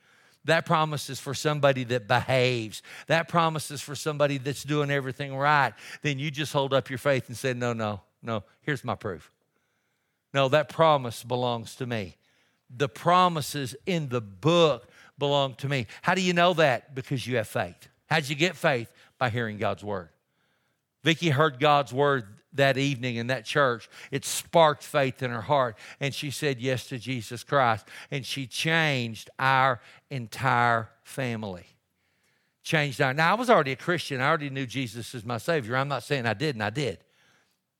That 0.44 0.64
promise 0.64 1.10
is 1.10 1.20
for 1.20 1.34
somebody 1.34 1.84
that 1.84 2.08
behaves. 2.08 2.82
That 3.08 3.28
promise 3.28 3.70
is 3.70 3.80
for 3.80 3.94
somebody 3.94 4.38
that's 4.38 4.62
doing 4.62 4.90
everything 4.90 5.34
right. 5.36 5.72
Then 6.02 6.18
you 6.18 6.30
just 6.30 6.52
hold 6.52 6.72
up 6.72 6.88
your 6.88 6.98
faith 6.98 7.28
and 7.28 7.36
say, 7.36 7.52
No, 7.52 7.72
no, 7.72 8.00
no, 8.22 8.44
here's 8.62 8.84
my 8.84 8.94
proof. 8.94 9.30
No, 10.32 10.48
that 10.48 10.68
promise 10.68 11.24
belongs 11.24 11.74
to 11.76 11.86
me. 11.86 12.16
The 12.74 12.88
promises 12.88 13.74
in 13.84 14.10
the 14.10 14.20
book 14.20 14.88
belong 15.20 15.54
to 15.56 15.68
me. 15.68 15.86
How 16.02 16.16
do 16.16 16.20
you 16.20 16.32
know 16.32 16.54
that? 16.54 16.96
Because 16.96 17.24
you 17.24 17.36
have 17.36 17.46
faith. 17.46 17.88
How'd 18.08 18.28
you 18.28 18.34
get 18.34 18.56
faith? 18.56 18.90
By 19.18 19.30
hearing 19.30 19.58
God's 19.58 19.84
word. 19.84 20.08
Vicki 21.04 21.28
heard 21.30 21.60
God's 21.60 21.92
word 21.92 22.24
that 22.54 22.76
evening 22.76 23.16
in 23.16 23.28
that 23.28 23.44
church, 23.44 23.88
it 24.10 24.24
sparked 24.24 24.82
faith 24.82 25.22
in 25.22 25.30
her 25.30 25.40
heart. 25.40 25.76
And 26.00 26.12
she 26.14 26.30
said 26.30 26.60
yes 26.60 26.88
to 26.88 26.98
Jesus 26.98 27.44
Christ. 27.44 27.86
And 28.10 28.26
she 28.26 28.46
changed 28.46 29.30
our 29.38 29.80
entire 30.10 30.88
family. 31.04 31.66
Changed 32.62 33.00
our. 33.00 33.14
Now, 33.14 33.30
I 33.32 33.34
was 33.34 33.48
already 33.48 33.72
a 33.72 33.76
Christian. 33.76 34.20
I 34.20 34.28
already 34.28 34.50
knew 34.50 34.66
Jesus 34.66 35.14
as 35.14 35.24
my 35.24 35.38
Savior. 35.38 35.76
I'm 35.76 35.88
not 35.88 36.02
saying 36.02 36.26
I 36.26 36.34
didn't, 36.34 36.62
I 36.62 36.70
did. 36.70 36.98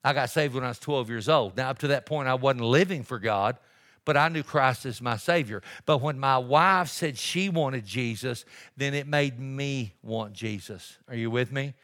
I 0.03 0.12
got 0.12 0.31
saved 0.31 0.55
when 0.55 0.64
I 0.64 0.68
was 0.68 0.79
12 0.79 1.11
years 1.11 1.29
old. 1.29 1.57
Now, 1.57 1.70
up 1.70 1.79
to 1.79 1.88
that 1.88 2.07
point, 2.07 2.29
I 2.29 2.35
wasn't 2.35 2.64
living 2.64 3.03
for 3.03 3.18
God, 3.18 3.59
but 4.05 4.17
I 4.17 4.29
knew 4.29 4.43
Christ 4.43 4.87
as 4.87 5.01
my 5.01 5.17
Savior. 5.17 5.63
But 5.87 5.99
when 5.99 6.19
my 6.19 6.39
wife 6.39 6.89
said 6.89 7.19
she 7.19 7.49
wanted 7.49 7.85
Jesus, 7.85 8.45
then 8.77 8.95
it 8.95 9.07
made 9.07 9.39
me 9.39 9.95
want 10.03 10.33
Jesus. 10.33 10.99
Are 11.09 11.15
you 11.15 11.31
with 11.31 11.53
me? 11.53 11.75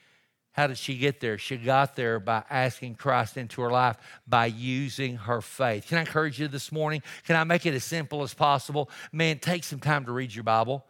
How 0.56 0.66
did 0.66 0.78
she 0.78 0.96
get 0.96 1.20
there? 1.20 1.36
She 1.36 1.58
got 1.58 1.96
there 1.96 2.18
by 2.18 2.42
asking 2.48 2.94
Christ 2.94 3.36
into 3.36 3.60
her 3.60 3.70
life 3.70 3.98
by 4.26 4.46
using 4.46 5.16
her 5.16 5.42
faith. 5.42 5.86
Can 5.86 5.98
I 5.98 6.00
encourage 6.00 6.40
you 6.40 6.48
this 6.48 6.72
morning? 6.72 7.02
Can 7.26 7.36
I 7.36 7.44
make 7.44 7.66
it 7.66 7.74
as 7.74 7.84
simple 7.84 8.22
as 8.22 8.32
possible? 8.32 8.88
Man, 9.12 9.38
take 9.38 9.64
some 9.64 9.80
time 9.80 10.06
to 10.06 10.12
read 10.12 10.34
your 10.34 10.44
Bible. 10.44 10.86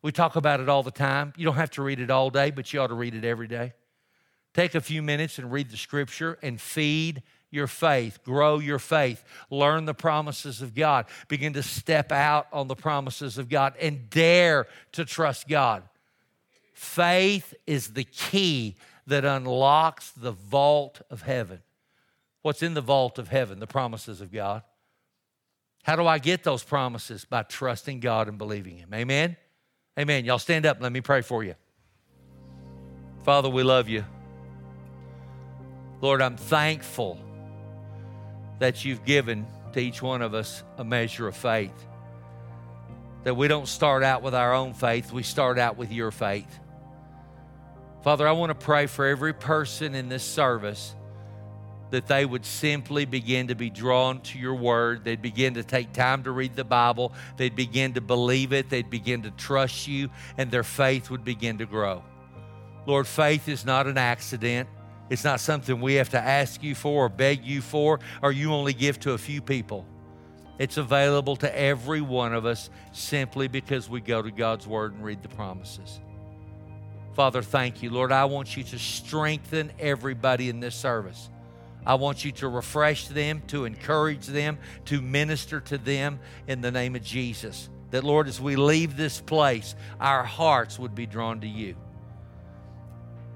We 0.00 0.12
talk 0.12 0.36
about 0.36 0.60
it 0.60 0.70
all 0.70 0.82
the 0.82 0.90
time. 0.90 1.34
You 1.36 1.44
don't 1.44 1.56
have 1.56 1.70
to 1.72 1.82
read 1.82 2.00
it 2.00 2.10
all 2.10 2.30
day, 2.30 2.50
but 2.50 2.72
you 2.72 2.80
ought 2.80 2.86
to 2.86 2.94
read 2.94 3.14
it 3.14 3.24
every 3.24 3.48
day. 3.48 3.74
Take 4.54 4.74
a 4.74 4.80
few 4.80 5.02
minutes 5.02 5.38
and 5.38 5.52
read 5.52 5.70
the 5.70 5.76
scripture 5.76 6.38
and 6.42 6.58
feed 6.58 7.22
your 7.52 7.66
faith, 7.66 8.24
grow 8.24 8.58
your 8.58 8.78
faith, 8.78 9.22
learn 9.50 9.84
the 9.84 9.94
promises 9.94 10.62
of 10.62 10.74
God, 10.74 11.06
begin 11.28 11.52
to 11.52 11.62
step 11.62 12.10
out 12.10 12.48
on 12.52 12.66
the 12.66 12.74
promises 12.74 13.38
of 13.38 13.48
God, 13.48 13.74
and 13.80 14.10
dare 14.10 14.66
to 14.92 15.04
trust 15.04 15.46
God. 15.46 15.84
Faith 16.72 17.54
is 17.66 17.92
the 17.92 18.04
key 18.04 18.76
that 19.06 19.24
unlocks 19.24 20.10
the 20.10 20.32
vault 20.32 21.02
of 21.10 21.22
heaven. 21.22 21.60
What's 22.40 22.62
in 22.62 22.74
the 22.74 22.80
vault 22.80 23.18
of 23.18 23.28
heaven? 23.28 23.60
The 23.60 23.66
promises 23.66 24.20
of 24.20 24.32
God. 24.32 24.62
How 25.84 25.96
do 25.96 26.06
I 26.06 26.18
get 26.18 26.44
those 26.44 26.64
promises? 26.64 27.24
By 27.24 27.42
trusting 27.42 28.00
God 28.00 28.28
and 28.28 28.38
believing 28.38 28.78
Him. 28.78 28.92
Amen? 28.94 29.36
Amen. 29.98 30.24
Y'all 30.24 30.38
stand 30.38 30.64
up. 30.64 30.78
Let 30.80 30.92
me 30.92 31.00
pray 31.00 31.20
for 31.22 31.44
you. 31.44 31.54
Father, 33.24 33.48
we 33.48 33.62
love 33.62 33.88
you. 33.88 34.04
Lord, 36.00 36.20
I'm 36.20 36.36
thankful 36.36 37.18
that 38.62 38.84
you've 38.84 39.04
given 39.04 39.44
to 39.72 39.80
each 39.80 40.00
one 40.00 40.22
of 40.22 40.34
us 40.34 40.62
a 40.78 40.84
measure 40.84 41.26
of 41.26 41.36
faith. 41.36 41.74
That 43.24 43.34
we 43.34 43.48
don't 43.48 43.66
start 43.66 44.04
out 44.04 44.22
with 44.22 44.36
our 44.36 44.54
own 44.54 44.72
faith, 44.72 45.12
we 45.12 45.24
start 45.24 45.58
out 45.58 45.76
with 45.76 45.90
your 45.90 46.12
faith. 46.12 46.60
Father, 48.02 48.26
I 48.26 48.30
want 48.30 48.50
to 48.50 48.54
pray 48.54 48.86
for 48.86 49.04
every 49.04 49.32
person 49.32 49.96
in 49.96 50.08
this 50.08 50.22
service 50.22 50.94
that 51.90 52.06
they 52.06 52.24
would 52.24 52.46
simply 52.46 53.04
begin 53.04 53.48
to 53.48 53.56
be 53.56 53.68
drawn 53.68 54.20
to 54.20 54.38
your 54.38 54.54
word. 54.54 55.02
They'd 55.02 55.20
begin 55.20 55.54
to 55.54 55.64
take 55.64 55.92
time 55.92 56.22
to 56.22 56.30
read 56.30 56.54
the 56.54 56.64
Bible. 56.64 57.12
They'd 57.38 57.56
begin 57.56 57.94
to 57.94 58.00
believe 58.00 58.52
it. 58.52 58.70
They'd 58.70 58.88
begin 58.88 59.22
to 59.22 59.32
trust 59.32 59.88
you, 59.88 60.08
and 60.38 60.52
their 60.52 60.62
faith 60.62 61.10
would 61.10 61.24
begin 61.24 61.58
to 61.58 61.66
grow. 61.66 62.04
Lord, 62.86 63.08
faith 63.08 63.48
is 63.48 63.64
not 63.64 63.88
an 63.88 63.98
accident. 63.98 64.68
It's 65.12 65.24
not 65.24 65.40
something 65.40 65.78
we 65.78 65.96
have 65.96 66.08
to 66.08 66.18
ask 66.18 66.62
you 66.62 66.74
for 66.74 67.04
or 67.04 67.08
beg 67.10 67.44
you 67.44 67.60
for, 67.60 68.00
or 68.22 68.32
you 68.32 68.54
only 68.54 68.72
give 68.72 68.98
to 69.00 69.12
a 69.12 69.18
few 69.18 69.42
people. 69.42 69.84
It's 70.58 70.78
available 70.78 71.36
to 71.36 71.54
every 71.58 72.00
one 72.00 72.32
of 72.32 72.46
us 72.46 72.70
simply 72.92 73.46
because 73.46 73.90
we 73.90 74.00
go 74.00 74.22
to 74.22 74.30
God's 74.30 74.66
Word 74.66 74.94
and 74.94 75.04
read 75.04 75.22
the 75.22 75.28
promises. 75.28 76.00
Father, 77.12 77.42
thank 77.42 77.82
you. 77.82 77.90
Lord, 77.90 78.10
I 78.10 78.24
want 78.24 78.56
you 78.56 78.62
to 78.62 78.78
strengthen 78.78 79.70
everybody 79.78 80.48
in 80.48 80.60
this 80.60 80.74
service. 80.74 81.28
I 81.84 81.96
want 81.96 82.24
you 82.24 82.32
to 82.32 82.48
refresh 82.48 83.08
them, 83.08 83.42
to 83.48 83.66
encourage 83.66 84.24
them, 84.24 84.56
to 84.86 85.02
minister 85.02 85.60
to 85.60 85.76
them 85.76 86.20
in 86.46 86.62
the 86.62 86.70
name 86.70 86.96
of 86.96 87.02
Jesus. 87.02 87.68
That, 87.90 88.02
Lord, 88.02 88.28
as 88.28 88.40
we 88.40 88.56
leave 88.56 88.96
this 88.96 89.20
place, 89.20 89.74
our 90.00 90.24
hearts 90.24 90.78
would 90.78 90.94
be 90.94 91.04
drawn 91.04 91.42
to 91.42 91.46
you. 91.46 91.76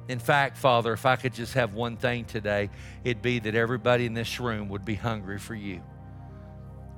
In 0.09 0.19
fact, 0.19 0.57
Father, 0.57 0.93
if 0.93 1.05
I 1.05 1.17
could 1.17 1.35
just 1.35 1.55
have 1.55 1.75
one 1.75 1.97
thing 1.97 2.25
today, 2.25 2.71
it'd 3.05 3.23
be 3.23 3.39
that 3.41 3.55
everybody 3.55 4.07
in 4.07 4.15
this 4.15 4.39
room 4.39 4.69
would 4.69 4.85
be 4.85 4.95
hungry 4.95 5.39
for 5.39 5.55
you. 5.55 5.83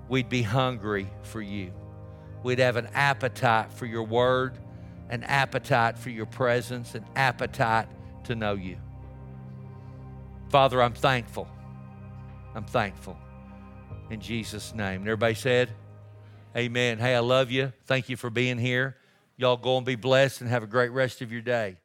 We'd 0.08 0.28
be 0.28 0.42
hungry 0.42 1.08
for 1.22 1.40
you. 1.40 1.72
We'd 2.42 2.58
have 2.58 2.76
an 2.76 2.88
appetite 2.94 3.72
for 3.72 3.86
your 3.86 4.04
word 4.04 4.58
an 5.10 5.24
appetite 5.24 5.98
for 5.98 6.10
your 6.10 6.26
presence, 6.26 6.94
an 6.94 7.04
appetite 7.16 7.88
to 8.24 8.34
know 8.34 8.54
you. 8.54 8.76
Father, 10.50 10.82
I'm 10.82 10.92
thankful. 10.92 11.48
I'm 12.54 12.64
thankful. 12.64 13.16
In 14.10 14.20
Jesus' 14.20 14.74
name. 14.74 15.02
Everybody 15.02 15.34
said, 15.34 15.70
Amen. 16.56 16.98
Hey, 16.98 17.14
I 17.14 17.20
love 17.20 17.50
you. 17.50 17.72
Thank 17.86 18.08
you 18.08 18.16
for 18.16 18.30
being 18.30 18.58
here. 18.58 18.96
Y'all 19.36 19.56
go 19.56 19.76
and 19.76 19.86
be 19.86 19.96
blessed 19.96 20.40
and 20.40 20.50
have 20.50 20.62
a 20.62 20.66
great 20.66 20.90
rest 20.90 21.20
of 21.20 21.30
your 21.30 21.42
day. 21.42 21.76